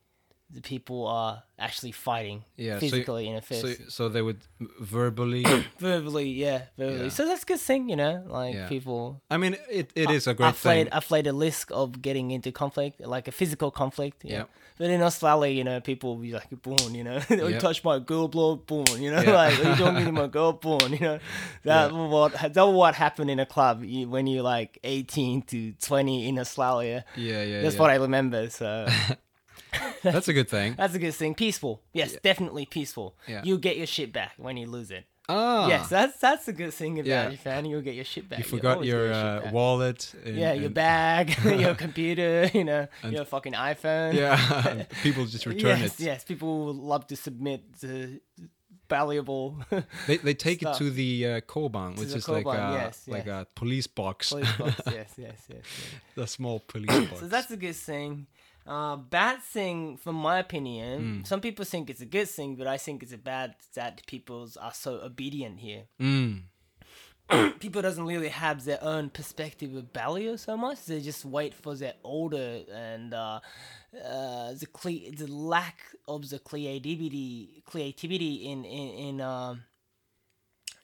[0.54, 3.62] the people are actually fighting Yeah, so- physically in a fist.
[3.62, 4.42] So, so they would
[4.80, 5.46] verbally.
[5.80, 7.04] verbally, yeah, verbally.
[7.04, 7.10] Yeah.
[7.10, 8.68] So that's a good thing, you know, like Yeah.
[8.68, 10.94] people I mean, it, it is a great afraid, thing.
[10.94, 14.24] afraid the risk of getting into conflict, like a physical conflict.
[14.24, 14.34] Yeah.
[14.34, 14.44] Yeah.
[14.78, 17.60] But in Australia, you know, people will be like, "Born," you know, you Yeah.
[17.60, 21.00] touch my girl, blow, born, you know, like you don't mean my girl, born, you
[21.00, 21.20] know.
[21.64, 22.08] That Yeah.
[22.08, 26.40] what that what happened in a club you, when you're like 18 to 20 in
[26.40, 27.06] Australia.
[27.16, 27.62] Yeah, yeah.
[27.62, 28.50] That's what I remember.
[28.50, 28.88] So
[30.04, 30.76] That's a good thing.
[30.78, 31.34] that's a good thing.
[31.36, 33.16] Peaceful, yes, definitely peaceful.
[33.28, 33.42] Yeah.
[33.44, 35.06] You get your shit back when you lose it.
[35.30, 37.30] Ah, Yes, that's that's a good thing about Yeah.
[37.30, 37.64] Japan.
[37.66, 38.40] You'll get your shit back.
[38.40, 40.14] you You'll forgot get your uh, wallet.
[40.26, 44.14] in- Yeah, your bag, your computer, you know, your fucking iPhone.
[44.16, 46.04] Yeah, people just return yes, it.
[46.04, 46.24] yes.
[46.26, 48.20] People love to submit the
[48.90, 49.58] valuable
[50.08, 53.26] They, they take it to the uh, koban, which the is like a yes, like
[53.26, 53.44] yes.
[53.44, 54.82] a police box, police box.
[54.88, 55.64] yes, yes, yes.
[56.18, 56.24] yes.
[56.26, 57.20] a small police box.
[57.22, 58.28] So that's a good thing.
[58.66, 61.24] Uh, bad thing, from my opinion, Hmm.
[61.26, 64.48] some people think it's a good thing, but I think it's a bad that people
[64.60, 65.84] are so obedient here.
[66.00, 66.44] Mm,
[67.60, 70.86] people doesn't really have their own perspective of value so much.
[70.86, 73.40] They just wait for their order and uh,
[73.94, 79.64] uh, the cle- the lack of the creativity creativity in in in um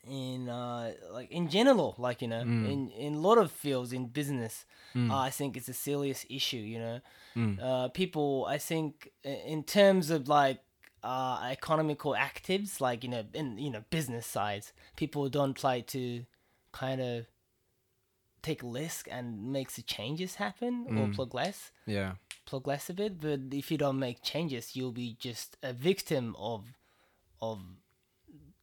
[0.07, 4.07] in uh like in general like you know in in a lot of fields in
[4.07, 4.65] business
[5.11, 6.99] uh, i think it's a serious issue you know?
[7.61, 10.59] Uh people i think in terms of like
[11.03, 16.25] uh economical actives like you know in you know business sides people don't try to
[16.71, 17.25] kind of
[18.41, 21.71] take risk and makes the changes happen or plug less.
[21.85, 22.13] yeah,
[22.45, 26.35] plug less a bit but if you don't make changes you'll be just a victim
[26.39, 26.61] of
[27.41, 27.59] of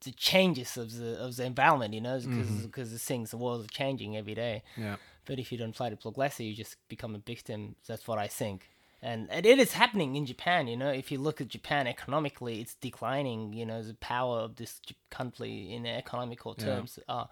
[0.06, 3.60] the changes of the of the environment you know because because the things the world
[3.60, 4.62] is changing every day.
[4.76, 7.76] Yeah, but if you don't to progress it you just become a victim.
[7.86, 8.58] That's what i think.
[9.02, 10.92] And, and it is happening in japan you know.
[11.02, 13.82] If you look at japan economically it's declining you know.
[13.82, 17.28] The power of this country in economical terms are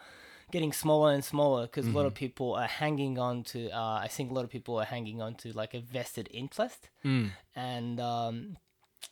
[0.51, 4.09] getting smaller and smaller because a lot of people are hanging on to uh, i
[4.09, 6.91] think a lot of people are hanging on to like a vested interest.
[7.05, 8.57] Mm, and um,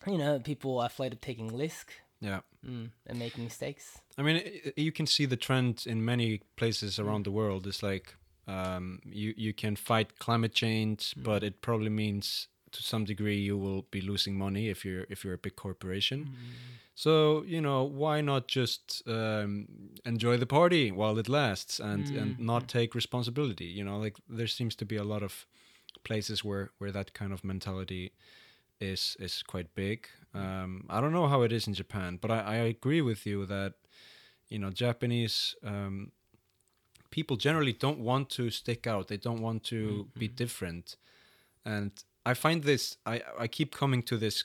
[0.05, 2.39] you know people are afraid of taking risk yeah.
[2.65, 4.43] mm, and making mistakes I mean,
[4.75, 7.65] you can see the trend in many places around the world.
[7.65, 8.15] It's like
[8.47, 13.57] um, you you can fight climate change, but it probably means to some degree you
[13.57, 16.25] will be losing money if you're if you're a big corporation.
[16.25, 16.79] Mm.
[16.95, 19.67] So you know why not just um,
[20.05, 23.65] enjoy the party while it lasts and and Mm, not take responsibility.
[23.65, 25.47] You know, like there seems to be a lot of
[26.03, 28.11] places where where that kind of mentality
[28.79, 30.07] is is quite big.
[30.35, 33.45] Um, I don't know how it is in Japan, but I, I agree with you
[33.45, 33.73] that
[34.49, 36.11] you know Japanese um,
[37.11, 39.07] people generally don't want to stick out.
[39.07, 40.35] They don't want to be mm-hmm.
[40.35, 40.95] different,
[41.65, 41.91] and
[42.25, 42.97] I find this.
[43.05, 44.43] I I keep coming to this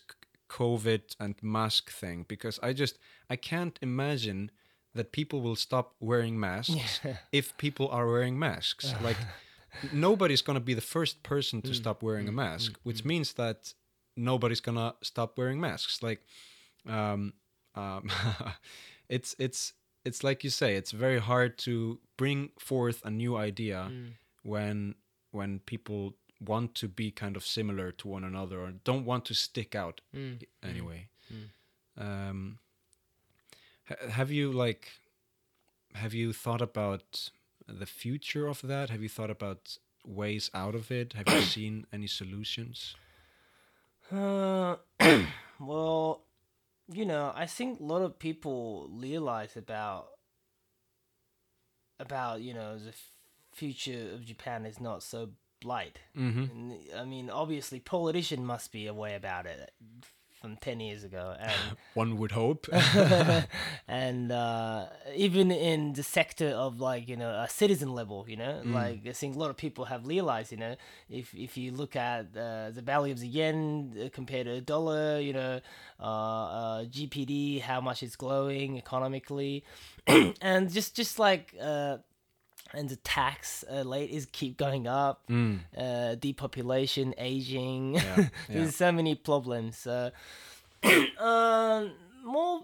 [0.48, 2.98] COVID and mask thing because I just
[3.30, 4.50] I can't imagine
[4.94, 7.00] that people will stop wearing masks
[7.32, 8.94] if people are wearing masks.
[9.02, 9.16] like
[9.92, 11.74] nobody's gonna be the first person to mm.
[11.74, 13.74] stop wearing a mm, mask, mm, which means that
[14.18, 16.02] nobody's gonna stop wearing masks.
[16.02, 16.20] Like,
[16.86, 17.32] um,
[17.74, 18.10] um,
[19.08, 19.72] it's it's
[20.04, 23.90] it's like you say, it's very hard to bring forth a new idea
[24.42, 24.94] when
[25.30, 29.34] when people want to be kind of similar to one another or don't want to
[29.34, 30.42] stick out Mm.
[30.62, 31.08] anyway.
[31.96, 32.58] Um,
[33.88, 34.92] ha- have you like
[35.94, 37.30] have you thought about
[37.66, 38.90] the future of that?
[38.90, 41.14] Have you thought about ways out of it?
[41.14, 42.94] Have you seen any solutions?
[44.12, 44.76] Uh,
[45.60, 46.22] well,
[46.90, 50.08] you know, I think a lot of people realize about
[52.00, 53.12] about you know the f-
[53.52, 55.98] future of Japan is not so bright.
[56.16, 56.70] Mm-hmm.
[56.96, 59.72] I mean, obviously, politician must be aware about it
[60.40, 62.68] from ten years ago, and One would hope.
[63.88, 68.62] and uh, even in the sector of like you know a citizen level, you know,
[68.64, 70.76] like I think a lot of people have realized, you know,
[71.10, 74.60] if if you look at uh, the value of the yen uh, compared to the
[74.60, 75.60] dollar, you know,
[76.00, 79.64] uh, uh, GPD, how much it's growing economically,
[80.40, 81.54] and just just like.
[82.74, 85.22] And the tax uh, rate is keep going up.
[85.28, 85.60] Mm.
[85.76, 87.94] Uh, depopulation, aging.
[87.94, 88.28] Yeah, yeah.
[88.48, 89.86] There's so many problems.
[89.86, 90.10] Uh,
[91.18, 91.92] um,
[92.24, 92.62] more.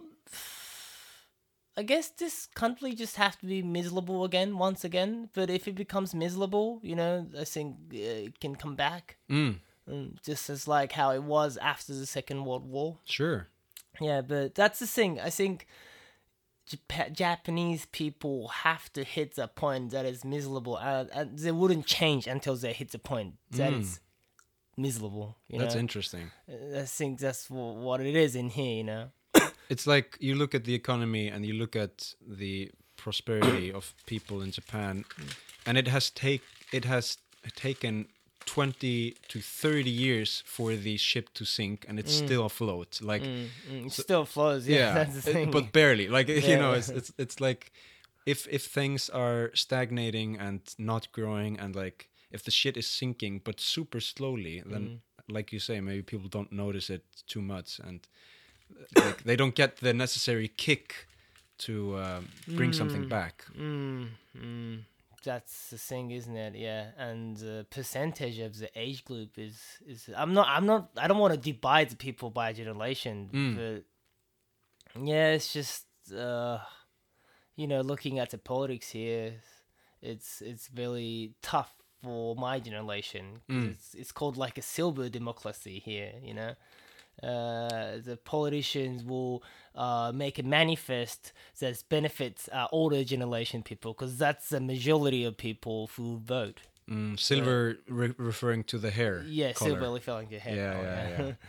[1.77, 5.29] I guess this country just have to be miserable again once again.
[5.33, 7.97] But if it becomes miserable, you know, I think uh,
[8.29, 9.17] it can come back.
[9.29, 12.99] Mm, Um, just as like how it was after the Second World War.
[13.05, 13.49] sure.
[14.01, 15.21] Yeah, but that's the thing.
[15.21, 15.67] I think
[16.71, 21.87] Jap- Japanese people have to hit a point that is miserable, and, and they wouldn't
[21.87, 23.81] change until they hit the point that Mm.
[23.81, 24.01] is
[24.77, 25.37] miserable.
[25.49, 25.81] You That's know?
[25.81, 26.31] interesting.
[26.49, 28.77] I think that's wh- what it is in here.
[28.79, 29.11] You know.
[29.71, 34.43] It's like you look at the economy and you look at the prosperity of people
[34.43, 35.05] in Japan,
[35.67, 37.19] and it has take it has
[37.57, 38.07] taken
[38.47, 43.01] twenty to thirty years for the ship to sink, and it's still afloat.
[43.03, 44.67] Like Mm, mm, it still flows.
[44.69, 46.09] Yeah, yeah, that's the it- but barely.
[46.09, 47.73] Like you know, it's, it's it's like
[48.27, 53.41] if if things are stagnating and not growing, and like if the shit is sinking
[53.45, 55.35] but super slowly, then Mm.
[55.35, 58.01] like you say, maybe people don't notice it too much, and
[58.81, 61.07] uh, like they don't get the necessary kick
[61.59, 63.45] to um, bring something back.
[65.25, 66.55] That's the thing, isn't it?
[66.55, 70.09] Yeah, and the percentage of the age group is is.
[70.17, 70.47] I'm not.
[70.49, 70.91] I'm not.
[70.97, 73.57] I don't want to divide the people by generation, Mm.
[73.57, 75.85] but yeah, it's just
[76.17, 76.59] uh,
[77.57, 79.35] you know, looking at the politics here,
[80.03, 83.41] it's it's really tough for my generation.
[83.49, 83.71] Mm.
[83.73, 86.55] It's it's called like a silver democracy here, you know.
[87.23, 89.43] Uh, the politicians will
[89.75, 95.37] uh, make a manifest that benefits uh, older generation people because that's the majority of
[95.37, 96.61] people who vote.
[96.89, 99.25] Mm, silver re- referring to the hair.
[99.27, 99.71] Yeah, color.
[99.71, 100.55] silver refilling your hair.
[100.55, 101.33] Yeah, color, yeah, yeah.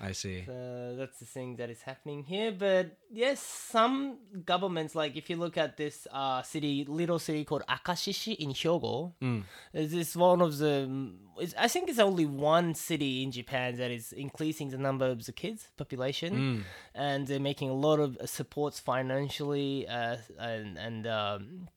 [0.00, 0.44] I see.
[0.46, 2.52] So that's the thing that is happening here.
[2.52, 7.64] But yes, some governments, like if you look at this uh, city, little city called
[7.68, 9.42] Akashishi in Hyogo, Mm.
[9.72, 11.12] is this one of the?
[11.40, 15.24] It's, I think it's only one city in Japan that is increasing the number of
[15.26, 16.62] the kids population, Mm.
[16.94, 21.06] and they're making a lot of supports financially uh, and and.
[21.06, 21.68] Um,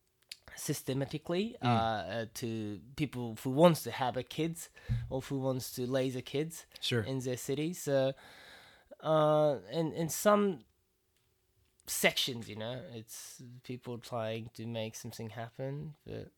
[0.56, 4.70] systematically uh, uh, to people who wants to have a kids
[5.10, 7.02] or who wants to raise a kids Sure.
[7.04, 7.74] in their city.
[7.74, 8.14] So,
[9.02, 10.60] uh, in in some
[11.88, 16.32] sections, you know, it's people trying to make something happen, but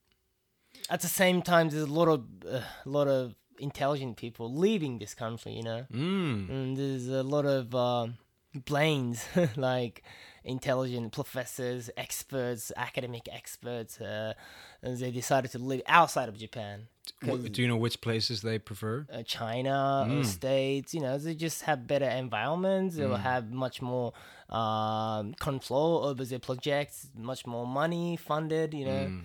[0.90, 5.14] at the same time, there's a lot of a lot of intelligent people leaving this
[5.14, 5.54] country.
[5.54, 6.50] You know, Mm.
[6.50, 8.18] and there's a lot of um,
[8.54, 9.26] brains
[9.56, 10.04] like
[10.44, 14.34] intelligent professors, experts, academic experts, uh,
[14.82, 16.88] and they decided to live outside of Japan.
[17.22, 19.06] Do you know which places they prefer?
[19.12, 20.26] uh, China or Mm.
[20.26, 22.96] States, you know, they just have better environments.
[22.96, 23.22] They will Mm.
[23.22, 24.14] have much more
[24.50, 29.08] um, control over their projects, much more money funded, you know.
[29.10, 29.22] Mm.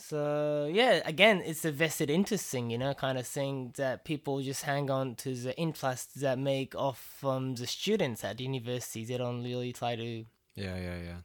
[0.00, 4.40] So yeah, again, it's a vested interest thing, you know, kind of thing that people
[4.42, 9.08] just hang on to the interest that make off from the students at universities.
[9.08, 10.24] They don't really try to,
[10.54, 11.20] Yeah, yeah, yeah.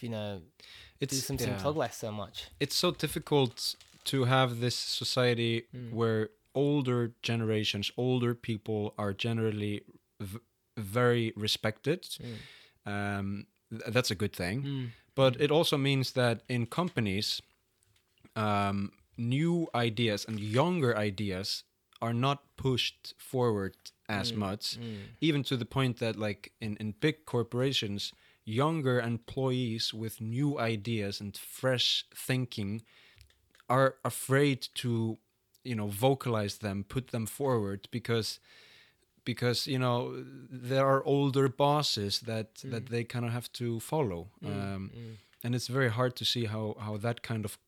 [0.00, 0.40] you know,
[1.00, 1.60] It's do some yeah.
[1.60, 2.48] progress so much.
[2.60, 5.92] it's so difficult to have this society Mm.
[5.92, 9.82] where older generations, older people are generally
[10.20, 10.38] v-
[10.76, 12.02] very respected.
[12.02, 12.36] Mm.
[12.92, 14.62] Um, th- that's a good thing.
[14.62, 14.90] Mm.
[15.14, 17.40] But it also means that in companies,
[18.36, 21.62] um, new ideas and younger ideas
[22.02, 23.76] are not pushed forward
[24.08, 24.36] as Mm.
[24.36, 25.08] much, Mm.
[25.20, 28.12] even to the point that, like in, in big corporations,
[28.44, 32.82] younger employees with new ideas and fresh thinking
[33.68, 35.18] are afraid to,
[35.64, 38.38] you know, vocalize them, put them forward because
[39.24, 40.24] because you know
[40.68, 45.16] there are older bosses that that they kind of have to follow um, Mm.
[45.44, 47.58] and it's very hard to see how how that kind of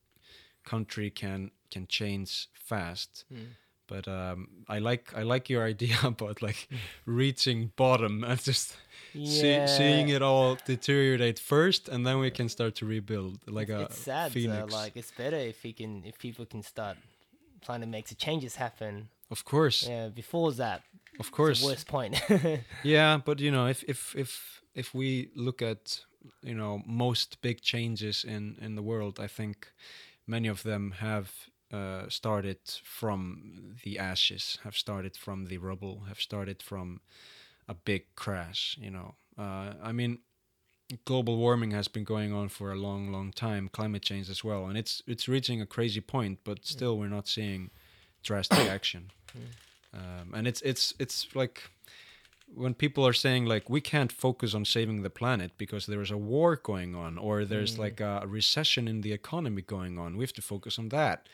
[0.64, 3.46] country can can change fast Mm.
[3.88, 6.68] but um, I like I like your idea about like
[7.06, 8.76] reaching bottom and just
[9.14, 13.82] see, seeing it all deteriorate first and then we can start to rebuild like a
[13.82, 14.32] it's sad.
[14.32, 16.96] phoenix So, like, it's better if we can, if people can start
[17.64, 19.08] trying to make the changes happen.
[19.30, 19.86] Of course.
[19.88, 20.82] Yeah, before that,
[21.18, 22.20] of course the worst point.
[22.82, 26.00] yeah but you know if if if if we look at
[26.42, 29.72] you know most big changes in in the world i think
[30.26, 31.30] many of them have
[31.72, 37.00] uh, started from the ashes have started from the rubble have started from
[37.68, 39.14] a big crash you know.
[39.36, 40.18] Uh, i mean
[41.04, 44.66] global warming has been going on for a long long time climate change as well
[44.66, 47.70] and it's it's reaching a crazy point but still we're not seeing
[48.26, 49.10] drastic action.
[49.94, 51.56] Um, and it's it's it's like
[52.54, 56.10] when people are saying like we can't focus on saving the planet because there is
[56.10, 60.16] a war going on or there's like a recession in the economy going on.
[60.16, 61.28] We have to focus on that.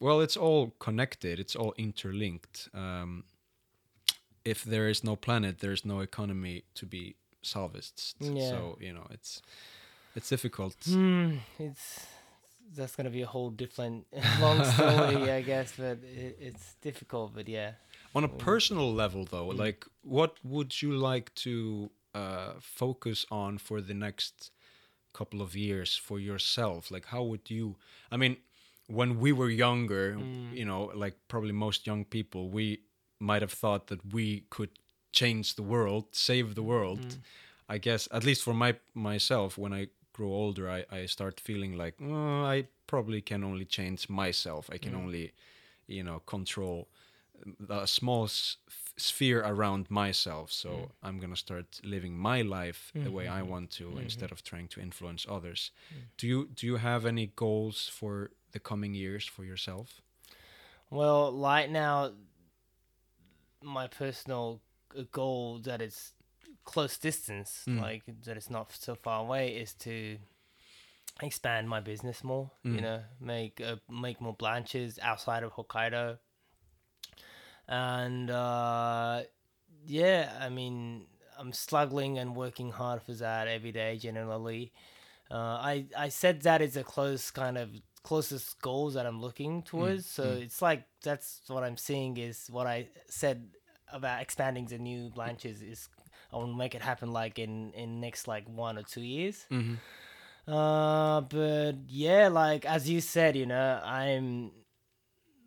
[0.00, 1.38] Well it's all connected.
[1.38, 2.68] It's all interlinked.
[2.74, 3.24] Um,
[4.44, 8.14] if there is no planet there's no economy to be salvaged.
[8.20, 8.50] Yeah.
[8.50, 9.42] so you know it's
[10.16, 10.76] it's difficult.
[10.84, 12.06] Hmm, it's
[12.74, 14.06] that's gonna be a whole different
[14.40, 15.72] long story, I guess.
[15.76, 17.34] But it, it's difficult.
[17.34, 17.72] But yeah,
[18.14, 19.58] On a personal level, though, Mm.
[19.58, 24.50] like what would you like to uh, focus on for the next
[25.12, 26.90] couple of years for yourself?
[26.90, 27.76] Like, how would you?
[28.10, 28.36] I mean,
[28.88, 30.56] when we were younger, Mm.
[30.56, 32.80] you know, like probably most young people, we
[33.18, 34.70] might have thought that we could
[35.12, 37.00] change the world, save the world.
[37.00, 37.18] Mm.
[37.68, 41.76] I guess, at least for my myself, when I grow older, I, I start feeling
[41.76, 44.68] like "Oh, I probably can only change myself.
[44.72, 44.98] I can Mm.
[45.04, 45.32] only,
[45.86, 46.88] you know, control
[47.68, 48.56] a small s-
[48.96, 50.52] sphere around myself.
[50.52, 50.90] So Mm.
[51.02, 53.48] I'm gonna start living my life the way I Mhm.
[53.48, 54.02] want to, Mhm.
[54.02, 55.70] instead of trying to influence others.
[55.92, 56.08] Mm.
[56.18, 60.02] Do you do you have any goals for the coming years for yourself?
[60.90, 62.12] well, right now,
[63.62, 64.60] my personal
[65.10, 66.12] goal that it's
[66.64, 67.80] close distance, Mm.
[67.80, 70.18] like that it's not so far away, is to
[71.20, 72.50] expand my business more.
[72.62, 72.82] You Mm.
[72.82, 76.18] know, make uh, make more branches outside of Hokkaido,
[77.68, 79.22] and uh,
[79.86, 81.06] yeah, I mean,
[81.38, 83.98] I'm struggling and working hard for that every day.
[83.98, 84.72] Generally,
[85.30, 85.34] uh,
[85.72, 87.70] I I said that is a close kind of
[88.02, 90.06] closest goals that I'm looking towards.
[90.06, 90.42] so mm.
[90.42, 93.48] it's like that's what I'm seeing is what I said
[93.92, 95.88] about expanding the new branches is
[96.32, 99.46] I want to make it happen like in in next like one or two years.
[99.50, 99.74] Mm-hmm.
[100.52, 104.50] Uh, but yeah, like as you said, you know, I'm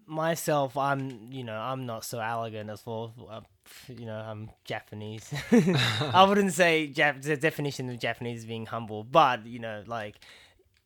[0.08, 0.78] myself.
[0.78, 3.14] I'm, you know, I'm not so arrogant as well.
[3.30, 3.42] Uh,
[3.90, 5.34] you know, I'm Japanese.
[5.52, 10.16] I wouldn't say Jap- the definition of Japanese being humble, but you know, like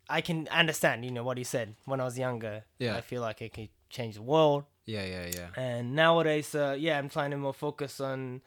[0.10, 1.06] I can understand.
[1.06, 2.64] You know what he said when I was younger.
[2.80, 2.96] Yeah.
[2.96, 4.64] I feel like I could change the world.
[4.86, 5.48] Yeah, yeah, yeah.
[5.56, 8.42] And nowadays, uh, yeah, I'm trying to more focus on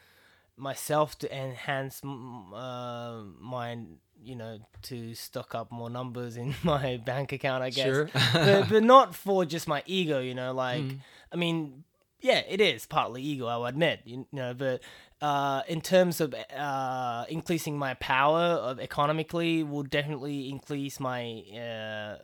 [0.57, 3.78] myself to enhance uh, my,
[4.22, 7.86] you know, to stock up more numbers in my bank account, I guess.
[7.86, 8.11] Sure.
[8.32, 10.98] but, but not for just my ego, you know, like, Mm.
[11.32, 11.84] I mean,
[12.20, 14.80] yeah, it is partly ego, I'll admit, you know, but
[15.20, 22.18] uh, in terms of uh, increasing my power of economically will definitely increase my uh,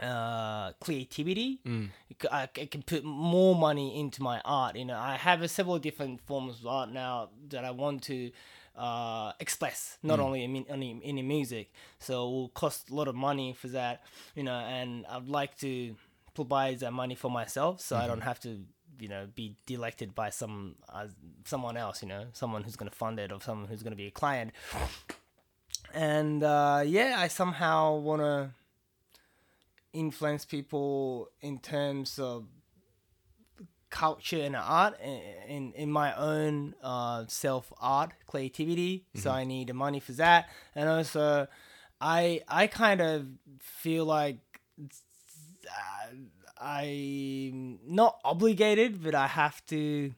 [0.00, 1.60] uh, creativity.
[1.66, 1.90] Mm.
[2.30, 4.76] I, I can put more money into my art.
[4.76, 8.30] You know, I have a several different forms of art now that I want to
[8.76, 11.72] uh, express, not only in, only in music.
[11.98, 14.02] So it will cost a lot of money for that,
[14.34, 15.94] you know, and I'd like to
[16.34, 18.60] provide that money for myself so I don't have to,
[18.98, 21.06] you know, be delected by some uh,
[21.44, 23.96] someone else, you know, someone who's going to fund it or someone who's going to
[23.96, 24.52] be a client.
[25.94, 28.50] And uh, yeah, I somehow want to
[29.92, 32.46] influence people in terms of
[33.90, 34.98] culture and art
[35.46, 39.04] in in, my own uh, self art creativity.
[39.14, 41.46] So I need the money for that, and also
[42.00, 43.26] I I kind of
[43.60, 44.38] feel like
[46.58, 50.14] I'm not obligated, but I have to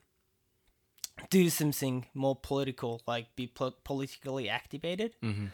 [1.30, 5.16] do something more political, like be po- politically activated.
[5.22, 5.50] Mhm.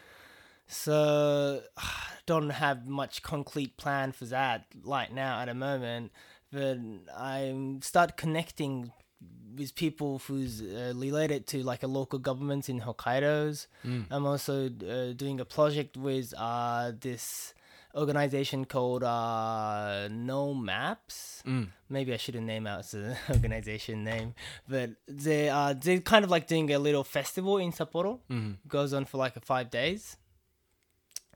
[0.70, 1.62] So
[2.26, 6.12] don't have much concrete plan for that right now at the moment.
[6.52, 6.78] But
[7.16, 8.92] I'm start connecting
[9.56, 13.66] with people who's uh, related to like a local government in Hokkaido's.
[13.84, 14.06] Mm.
[14.10, 17.52] I'm also uh, doing a project with uh, this
[17.94, 21.68] organization called uh, No Maps Mm.
[21.88, 24.34] maybe I shouldn't name out the organization name,
[24.68, 28.20] but they are they're kind of like doing a little festival in Sapporo.
[28.30, 28.56] Mhm.
[28.68, 30.16] Goes on for like five days.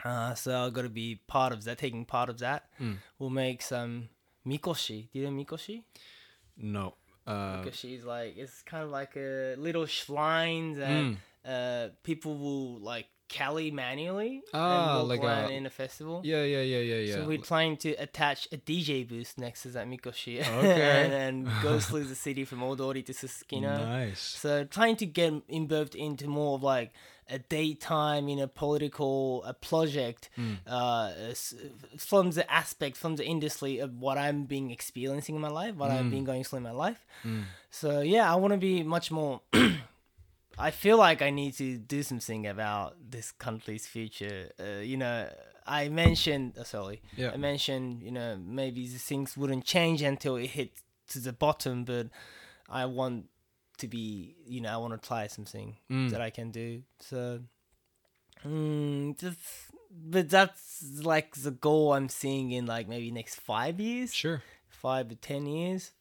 [0.05, 2.65] Uh, so I got to be part of that, taking part of that.
[2.81, 2.99] Mm.
[3.19, 4.11] We'll make some
[4.47, 5.09] mikoshi.
[5.13, 5.83] Do you know mikoshi?
[6.57, 6.95] No.
[7.27, 11.17] Uh, Mikoshi is like it's kind of like a little shrines and
[11.49, 16.21] uh, people will like carry manually Ah, and walk like around a- in a festival.
[16.25, 17.15] yeah, yeah, yeah, yeah, yeah.
[17.15, 21.05] So we're trying to attach a DJ booth next to that Mikoshi Okay.
[21.05, 23.79] and, and go through the city from Odori to Susukino.
[23.79, 24.21] Nice.
[24.21, 26.93] So trying to get involved into more of like
[27.31, 30.59] a daytime, you know, political uh, project Mm.
[30.67, 31.35] uh,
[31.97, 35.91] from the aspect, from the industry of what I'm being experiencing in my life, what
[35.91, 36.11] I've Mm.
[36.11, 37.07] been going through in my life.
[37.25, 37.45] Mm.
[37.71, 39.41] So yeah, I want to be much more.
[40.59, 44.51] I feel like I need to do something about this country's future.
[44.59, 45.29] Uh, you know,
[45.67, 47.33] I mentioned, uh, sorry, Yeah.
[47.33, 50.73] I mentioned, you know, maybe the things wouldn't change until it hit
[51.09, 52.09] to the bottom, but
[52.69, 53.27] I want
[53.79, 56.11] to be, you know, I want to try something Mm.
[56.11, 56.83] that I can do.
[57.01, 57.41] So,
[58.45, 59.39] mm, just,
[59.91, 64.43] but that's like the goal I'm seeing in like maybe next five years, Sure.
[64.69, 65.93] five to ten years.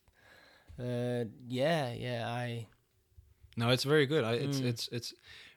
[0.79, 2.67] Uh, yeah, yeah, I.
[3.57, 4.23] No, it's very good.
[4.23, 4.65] I, it's Mm.
[4.65, 5.13] it's it's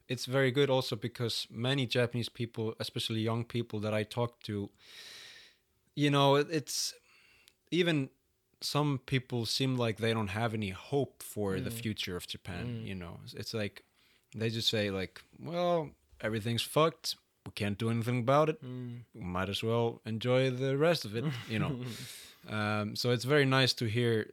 [0.08, 4.70] it's very good also because many Japanese people, especially young people that I talk to,
[5.94, 6.94] you know, it's
[7.70, 8.10] even
[8.60, 11.80] some people seem like they don't have any hope for the Mm.
[11.82, 12.66] future of Japan.
[12.66, 12.86] Mm.
[12.86, 13.82] You know, it's like
[14.34, 15.90] they just say like, well,
[16.20, 17.16] everything's fucked.
[17.46, 18.62] We can't do anything about it.
[18.62, 19.02] Mm.
[19.14, 21.24] Might as well enjoy the rest of it.
[21.48, 21.80] You know.
[22.48, 24.30] um, so it's very nice to hear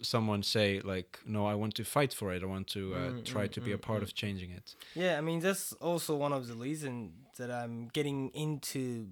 [0.00, 3.24] someone say like no i want to fight for it i want to uh, Mm,
[3.24, 4.04] try mm, to be a mm, part mm.
[4.04, 8.30] of changing it Yeah, I mean that's also one of the reasons that I'm getting
[8.34, 9.08] into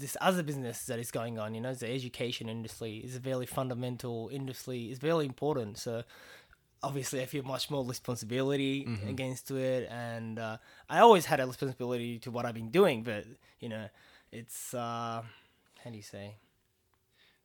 [0.00, 1.54] this other business that is going on.
[1.54, 4.80] You know, the education industry is a very fundamental industry.
[4.90, 5.78] It's very important.
[5.78, 6.02] So
[6.82, 9.08] obviously, I feel much more responsibility Mhm.
[9.08, 10.56] against it, and uh,
[10.88, 13.02] I always had a responsibility to what I've been doing.
[13.02, 13.24] But
[13.58, 13.88] you know,
[14.32, 15.22] it's uh,
[15.84, 16.36] how do you say?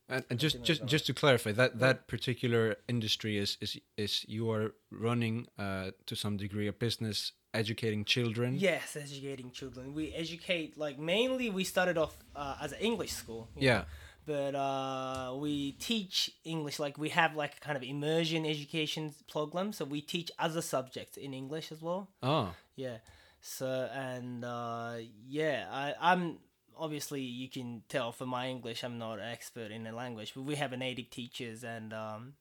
[0.09, 4.51] And, and just just just to clarify that that particular industry is is is you
[4.51, 9.93] are running uh, to some degree a business educating children Yes, educating children.
[9.93, 13.49] We educate like mainly we started off uh, as an English school.
[13.55, 13.67] you know.
[13.67, 13.83] yeah
[14.25, 19.71] but uh, we teach English like we have like a kind of immersion education program,
[19.71, 22.09] so we teach other subjects in English as well.
[22.23, 22.97] oh Yeah,
[23.41, 24.95] so and uh,
[25.27, 26.39] yeah, I, I'm
[26.77, 30.43] obviously you can tell from my English I'm not an expert in the language, but
[30.43, 32.33] we have a native teachers, and um,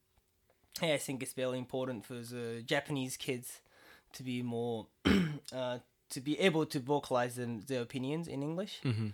[0.82, 3.60] yeah, I think it's very important for the Japanese kids
[4.12, 4.86] to be more
[5.52, 5.78] uh,
[6.10, 8.80] to be able to vocalize them their opinions in English.
[8.82, 9.08] hmm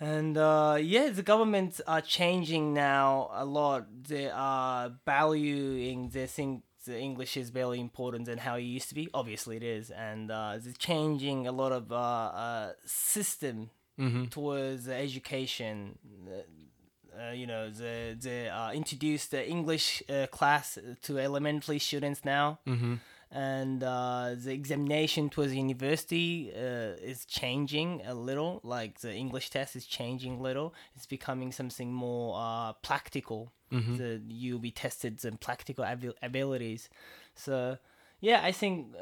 [0.00, 3.86] And uh, yeah, the governments are changing now a lot.
[4.06, 6.10] They are valuing.
[6.10, 9.08] They think the English is very important than how it used to be.
[9.12, 14.84] Obviously, it is, and uh, they're changing a lot of uh, uh, system hmm towards
[14.86, 15.98] the education.
[17.18, 22.58] Uh, you know, they they uh, introduced the English uh, class to elementary students now
[22.64, 22.94] hmm
[23.30, 28.60] and uh, the examination towards university uh, is changing a little.
[28.64, 30.74] Like the English test is changing a little.
[30.96, 33.52] It's becoming something more uh, practical.
[33.70, 36.88] hmm The you'll be tested some practical abil- abilities.
[37.34, 37.76] So
[38.20, 38.94] yeah, I think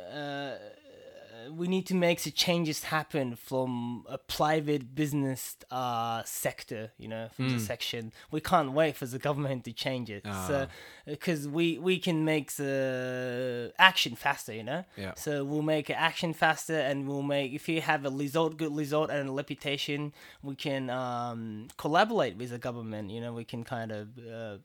[1.36, 6.92] uh, we need to make the changes happen from a private business uh, sector.
[6.98, 7.60] You know, from the Mm.
[7.60, 8.12] section.
[8.30, 10.24] We can't wait for the government to change it.
[10.48, 10.72] So Ah.
[11.06, 15.14] because we we can make the action faster you know Yeah.
[15.14, 19.08] so we'll make action faster and we'll make if you have a result good result
[19.10, 20.12] and a reputation
[20.42, 24.56] we can um collaborate with the government you know we can kind of uh,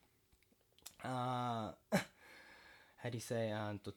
[1.07, 1.71] uh
[3.01, 3.93] how do you say and to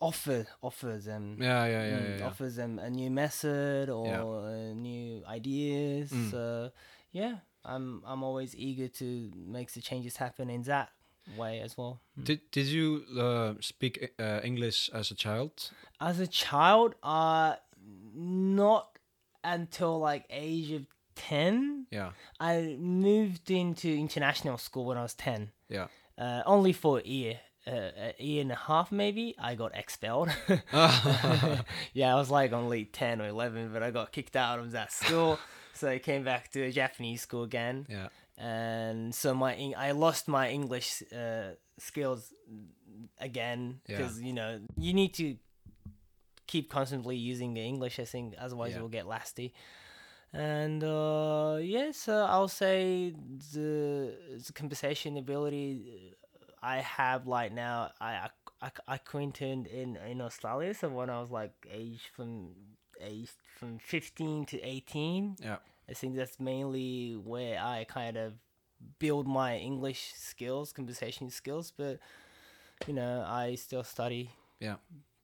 [0.00, 2.26] offer offer them yeah yeah yeah, mm, yeah, yeah.
[2.26, 4.72] offer them a new method or yeah.
[4.74, 6.30] new ideas mm.
[6.30, 6.70] so
[7.12, 10.90] yeah i'm i'm always eager to make the changes happen in that
[11.36, 12.24] way as well mm.
[12.24, 15.70] did did you uh, speak uh, english as a child
[16.00, 17.54] as a child uh
[18.14, 18.98] not
[19.44, 22.10] until like age of 10 yeah
[22.40, 25.86] i moved into international school when i was 10 yeah
[26.18, 30.28] uh, only for a year uh, a year and a half maybe I got expelled.
[30.72, 34.92] yeah, I was like only ten or eleven, but I got kicked out of that
[34.92, 35.38] school,
[35.72, 37.86] so I came back to a Japanese school again.
[37.88, 38.08] Yeah.
[38.36, 42.32] and so my I lost my English uh, skills
[43.18, 43.96] again Yeah.
[43.96, 45.36] because you know you need to
[46.46, 47.98] keep constantly using the English.
[47.98, 48.78] I think otherwise Yeah.
[48.80, 49.52] you'll get lasty.
[50.32, 53.14] And uh, yes, uh, I'll say
[53.54, 54.12] the,
[54.46, 56.12] the conversation ability
[56.64, 57.90] I have right now.
[58.00, 58.28] I
[58.62, 60.72] I, I, acquainted in in Australia.
[60.74, 62.50] So when I was like age from
[63.00, 65.36] age from fifteen to eighteen.
[65.42, 65.58] Yeah.
[65.88, 68.32] I think that's mainly where I kind of
[68.98, 71.72] build my English skills, conversation skills.
[71.76, 71.98] But
[72.86, 74.76] you know, I still study Yeah.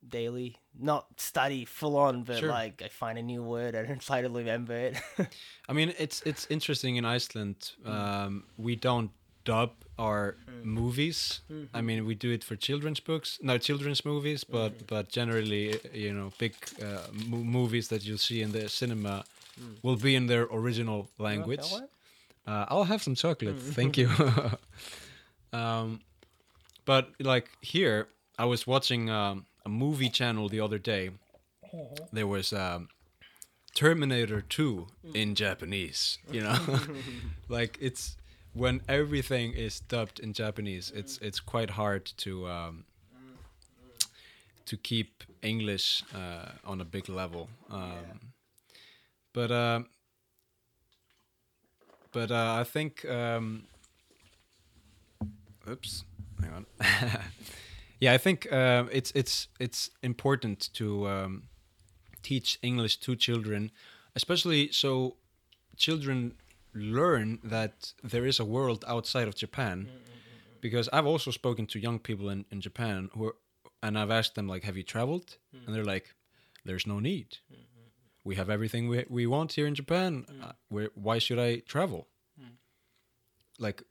[0.06, 0.56] daily.
[0.78, 2.50] Not study full on, but Sure.
[2.50, 4.96] like I find a new word and try to remember it.
[5.68, 7.72] I mean, it's it's interesting in Iceland.
[7.84, 9.10] Um, we don't
[9.44, 11.40] dub our movies.
[11.74, 16.12] I mean, we do it for children's books, no children's movies, but but generally, you
[16.12, 19.24] know, big uh, mo- movies that you'll see in the cinema
[19.82, 21.60] will be in their original language.
[22.46, 24.08] Uh, I'll have some chocolate, thank you.
[25.52, 26.00] um,
[26.84, 31.10] but like here, I was watching um, a movie channel the other day.
[32.12, 32.88] There was um,
[33.74, 36.58] Terminator 2 in Japanese, you know?
[37.48, 38.16] like it's
[38.52, 42.84] when everything is dubbed in Japanese, it's it's quite hard to um,
[44.66, 47.48] to keep English uh, on a big level.
[47.70, 48.32] Um,
[49.32, 49.82] But uh,
[52.12, 53.64] but uh, I think um,
[55.68, 56.04] oops,
[56.40, 56.66] hang on.
[58.00, 61.42] yeah, I think uh, it's it's it's important to um,
[62.22, 63.70] teach English to children,
[64.14, 65.16] especially so
[65.76, 66.34] children
[66.74, 69.78] learn that there is a world outside of Japan.
[69.78, 73.36] Mm, mm, mm, because I've also spoken to young people in, in Japan who are,
[73.82, 76.14] and I've asked them like, "Have you traveled?" And they're like,
[76.64, 77.38] "There's no need.
[78.24, 80.26] We have everything we we want here in Japan.
[80.42, 82.08] Uh, where, why should I travel?"
[83.58, 83.82] Like,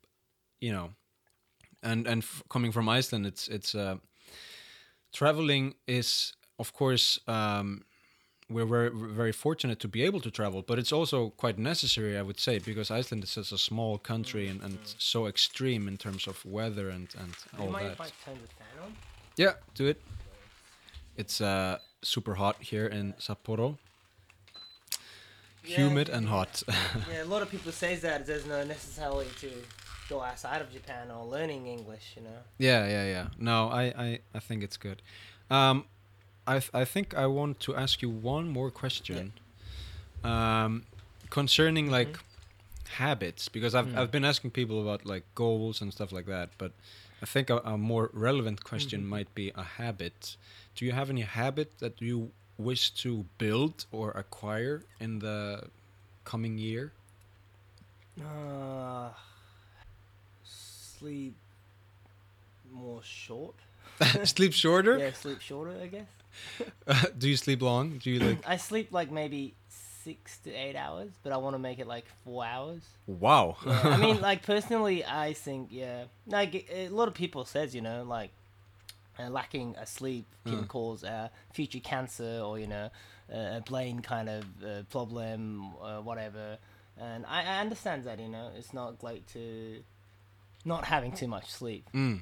[0.62, 0.94] you know,
[1.84, 3.98] and and f- coming from Iceland, it's it's uh,
[5.14, 7.84] traveling is of course um,
[8.50, 12.22] we're very very fortunate to be able to travel, but it's also quite necessary, I
[12.22, 16.28] would say, because Iceland is such a small country and, and so extreme in terms
[16.28, 17.98] of weather and and you all that.
[18.26, 18.96] turn the fan on?
[19.36, 20.02] Yeah, do it.
[21.16, 23.78] It's uh, super hot here in Sapporo.
[25.64, 26.64] Humid and hot.
[27.12, 29.52] yeah, a lot of people say that there's no necessarily to
[30.10, 32.14] go outside of Japan or learning English.
[32.16, 32.40] You know.
[32.58, 33.28] yeah, yeah, yeah.
[33.38, 35.02] No, I, I, I think it's good.
[35.52, 35.86] Um,
[36.50, 39.34] I, th- I think I want to ask you one more question.
[40.24, 40.84] Um,
[41.30, 42.18] concerning like
[43.04, 46.72] habits, because I've I've been asking people about like goals and stuff like that, but
[47.22, 50.36] I think a, a more relevant question might be a habit.
[50.76, 55.70] Do you have any habit that you wish to build or acquire in the
[56.26, 56.92] coming year?
[58.20, 59.10] Uh,
[60.44, 61.36] sleep
[62.72, 63.56] more short.
[64.24, 64.98] sleep shorter?
[64.98, 66.08] Yeah, sleep shorter, I guess.
[67.18, 67.98] Do you sleep long?
[68.00, 68.48] Do you like?
[68.48, 69.56] I sleep like maybe
[70.04, 72.82] six to eight hours, but I want to make it like four hours.
[73.06, 73.58] Wow.
[73.66, 77.82] Yeah, I mean, like personally, I think yeah, like a lot of people says you
[77.82, 78.32] know like
[79.20, 80.68] uh, lacking a sleep can Mm.
[80.68, 82.90] cause uh, future cancer or you know
[83.32, 86.58] uh, a brain kind of uh, problem uh, whatever.
[86.98, 89.84] And I, I understand that you know it's not great to
[90.66, 92.22] not having too much sleep, Mm,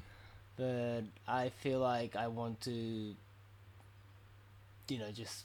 [0.56, 3.14] but I feel like I want to
[4.88, 5.44] you know just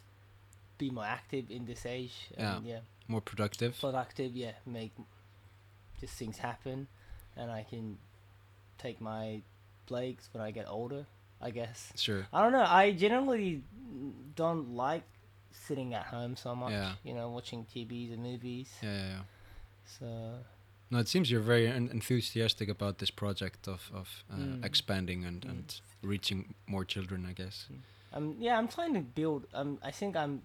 [0.77, 2.13] be more active in this age.
[2.37, 3.77] And, yeah more productive.
[3.79, 4.93] productive, yeah, make
[5.99, 6.87] just things happen,
[7.35, 7.97] and I can
[8.77, 9.41] take my
[9.87, 11.05] breaks when I get older.
[11.41, 12.25] I guess Sure.
[12.31, 12.63] I don't know.
[12.65, 13.61] I generally
[14.35, 15.03] don't like
[15.51, 16.71] sitting at home so much.
[16.71, 16.93] Yeah.
[17.03, 18.69] You know, watching TVs and movies.
[18.81, 19.21] Yeah, yeah, yeah.
[19.99, 20.05] So
[20.89, 24.63] No, it seems you're very en- enthusiastic about this project of of uh, Mm.
[24.65, 25.49] expanding and Mm.
[25.49, 27.25] and reaching more children.
[27.25, 27.67] I guess.
[28.13, 29.47] Um, yeah, I'm trying to build.
[29.53, 30.41] Um, I think I'm.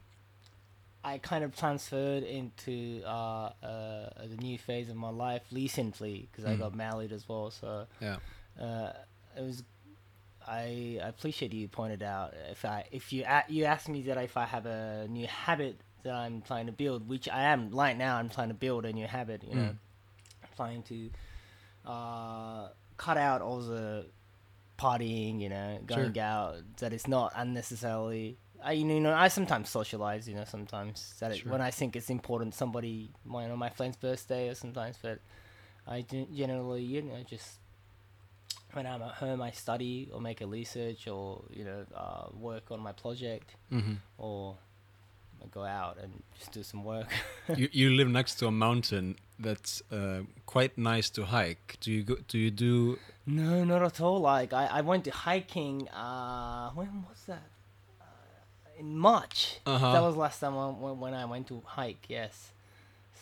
[1.05, 6.45] I kind of transferred into uh, uh, the new phase of my life recently because
[6.45, 6.59] I Mm.
[6.59, 7.51] got married as well.
[7.51, 8.17] So Yeah.
[8.61, 8.93] uh,
[9.37, 9.63] it was.
[10.47, 14.37] I appreciate you pointed out if I if you a- you asked me that if
[14.37, 18.17] I have a new habit that I'm trying to build, which I am right now.
[18.17, 19.43] I'm trying to build a new habit.
[19.45, 19.77] You know, Mm.
[20.57, 21.11] trying to
[21.87, 24.07] uh, cut out all the
[24.79, 26.23] partying, you know, going Sure.
[26.23, 26.57] out
[26.93, 28.39] it's not unnecessarily.
[28.63, 32.11] I you know I sometimes socialize, you know, sometimes that it, when I think it's
[32.11, 35.21] important, somebody my you know, my friend's birthday or sometimes, but
[35.87, 37.59] I gen- generally you know just
[38.73, 42.71] when I'm at home I study or make a research or you know uh, work
[42.71, 44.57] on my project hmm or
[45.43, 47.09] I go out and just do some work.
[47.57, 51.77] you you live next to a mountain that's uh, quite nice to hike.
[51.81, 52.17] Do you go?
[52.27, 52.99] Do you do?
[53.27, 54.21] No, not at all.
[54.21, 55.89] Like I, I went to hiking.
[55.89, 57.43] Uh, when was that?
[58.01, 58.05] Uh,
[58.79, 59.59] in March.
[59.67, 59.93] Uh-huh.
[59.93, 62.07] That was last time when, when I went to hike.
[62.09, 62.53] Yes.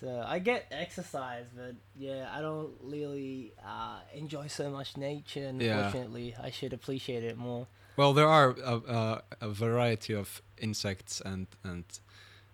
[0.00, 5.52] So I get exercise, but yeah, I don't really uh, enjoy so much nature.
[5.56, 5.86] Yeah.
[5.86, 7.66] Unfortunately, I should appreciate it more.
[7.96, 11.84] Well, there are a, a, a variety of insects and and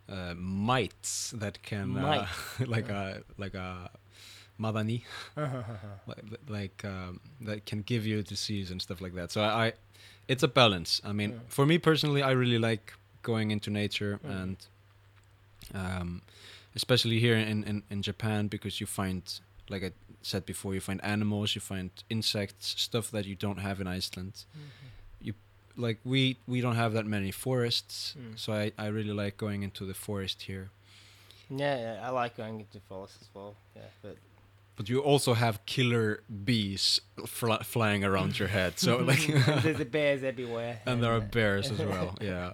[0.09, 2.27] uh, mites that can uh,
[2.67, 3.91] like a like a
[4.61, 5.03] madani
[6.07, 9.33] like, like um, that can give you disease and stuff like that.
[9.33, 9.73] So I, I
[10.29, 11.01] it's a balance.
[11.05, 11.41] I mean, Mm.
[11.49, 12.93] for me personally, I really like
[13.23, 14.43] going into nature Mm.
[14.43, 14.57] and
[15.75, 16.23] um,
[16.75, 19.23] especially here in, in in Japan because you find
[19.69, 19.93] like I
[20.23, 24.45] said before, you find animals, you find insects, stuff that you don't have in Iceland
[25.77, 28.39] like we we don't have that many forests Mm.
[28.39, 30.71] so I, I really like going into the forest here
[31.51, 33.55] Yeah, yeah, I like going into forests as well.
[33.77, 34.17] Yeah, but
[34.77, 39.27] but you also have killer bees fl- flying around your head so like
[39.63, 40.81] there's the bears everywhere.
[40.87, 42.53] and there are bears as well yeah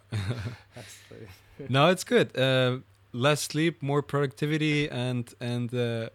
[1.08, 1.26] true.
[1.68, 2.78] no it's good uh,
[3.12, 6.08] less sleep more productivity and and uh,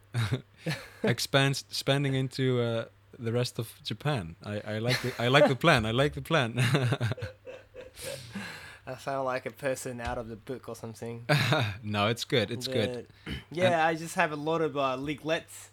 [1.04, 2.86] expand spending into uh,
[3.20, 4.36] the rest of Japan.
[4.44, 5.86] I, I like the, I like the plan.
[5.86, 6.56] I like the plan.
[8.86, 11.26] I sound like a person out of the book or something.
[11.84, 12.52] no it's good.
[12.52, 13.08] It's good.
[13.26, 15.70] But, Yeah, I just have a lot of uh, leaguelets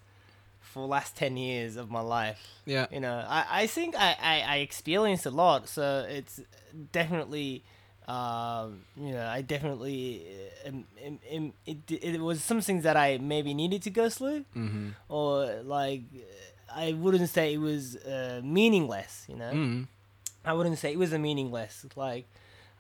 [0.60, 2.40] for last ten years of my life.
[2.64, 2.86] yeah.
[2.92, 6.40] You know, I, I think I, I, I experienced a lot, so it's
[6.92, 7.64] definitely,
[8.06, 10.24] um, you know, I definitely,
[10.64, 10.84] um,
[11.34, 14.90] um, it, it was something that I maybe needed to go through, mm-hmm.
[15.08, 16.02] or like,
[16.74, 19.52] I wouldn't say it was uh, meaningless, you know?
[19.52, 19.86] mm
[20.42, 21.84] I wouldn't say it was a meaningless.
[21.96, 22.26] Like,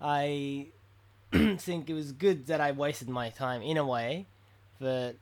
[0.00, 0.68] I
[1.32, 4.24] think it was good that I wasted my time in a way,
[4.80, 5.16] but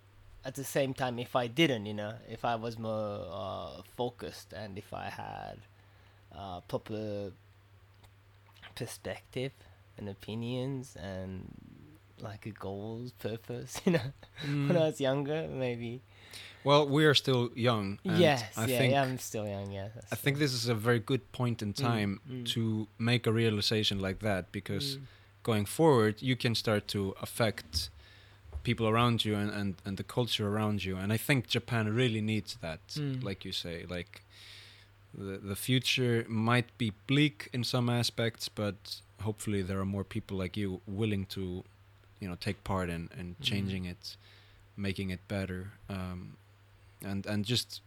[0.44, 4.52] at the same time, if I didn't, you know, if I was more uh, focused
[4.52, 5.58] and if I had
[6.32, 7.32] uh, proper
[8.76, 9.52] perspective
[9.98, 11.48] and opinions and
[12.20, 14.12] like a goals, purpose, you know,
[14.42, 16.02] when I was younger, maybe.
[16.68, 17.98] Well, we are still young.
[18.04, 19.72] and yes, I yeah, think yeah, I'm still young.
[19.72, 22.44] Yeah, I think this is a very good point in time mm.
[22.54, 25.02] to make a realization like that because Mm.
[25.50, 27.88] going forward, you can start to affect
[28.62, 30.94] people around you and, and, and the culture around you.
[31.02, 33.22] And I think Japan really needs that, Mm.
[33.28, 33.76] like you say.
[33.96, 34.12] Like
[35.14, 40.36] the the future might be bleak in some aspects, but hopefully there are more people
[40.42, 41.40] like you willing to,
[42.20, 43.40] you know, take part in, in Mm.
[43.50, 44.16] changing it,
[44.76, 45.60] making it better.
[45.88, 46.36] Um,
[47.04, 47.82] and and just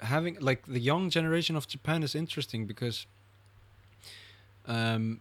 [0.00, 3.06] having like the young generation of Japan is interesting because
[4.66, 5.20] um,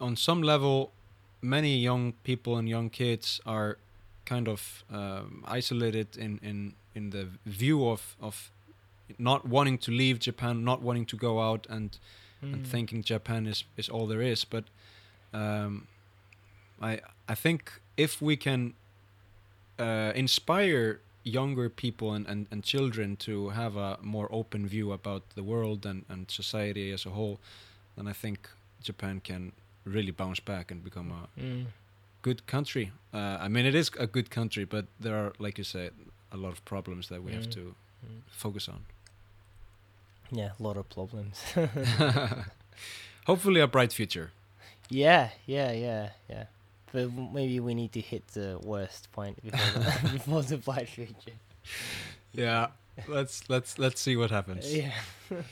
[0.00, 0.90] on some level,
[1.42, 3.76] many young people and young kids are
[4.24, 8.50] kind of um, isolated in, in in the view of of
[9.18, 11.98] not wanting to leave Japan, not wanting to go out and
[12.42, 12.66] and Mm.
[12.70, 14.46] thinking Japan is is all there is.
[14.46, 14.64] But
[15.34, 15.86] um,
[16.80, 18.74] I I think if we can
[19.78, 25.22] uh, inspire younger people and, and, and children to have a more open view about
[25.34, 27.38] the world and, and society as a whole,
[27.96, 28.48] then I think
[28.82, 29.52] Japan can
[29.84, 31.66] really bounce back and become a Mm.
[32.22, 32.92] good country.
[33.12, 35.92] Uh, I mean, it is a good country, but there are, like you said,
[36.32, 37.52] a lot of problems that we have Mm.
[37.54, 37.60] to
[38.06, 38.20] Mm.
[38.30, 38.84] focus on.
[40.32, 41.42] Yeah, a lot of problems.
[43.26, 44.30] Hopefully, a bright future.
[44.90, 46.44] yeah, yeah, yeah, yeah.
[46.92, 51.36] But maybe we need to hit the worst point before the, before the bright future.
[52.32, 52.68] Yeah,
[53.08, 54.72] let's let's let's see what happens.
[54.74, 54.92] Yeah,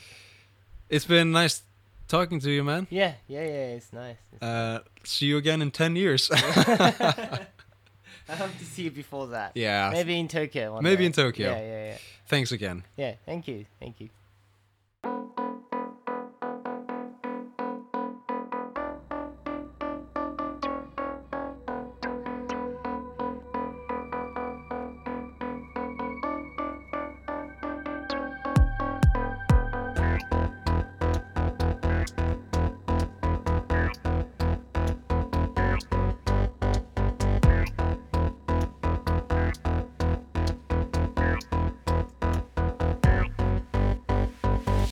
[0.89, 1.61] It's been nice
[2.07, 2.87] talking to you, man.
[2.89, 3.75] yeah, yeah, yeah.
[3.77, 4.17] It's nice.
[4.33, 6.29] It's Uh, see you again in ten years.
[6.31, 6.35] I
[8.35, 9.51] hope to see you before that.
[9.55, 9.89] yeah.
[9.93, 10.79] Maybe in Tokyo.
[10.81, 11.05] Maybe day.
[11.05, 11.51] in Tokyo.
[11.51, 11.97] Yeah, yeah, yeah.
[12.27, 12.83] Thanks again.
[12.95, 13.13] Yeah.
[13.25, 13.65] Thank you.
[13.79, 14.09] Thank you.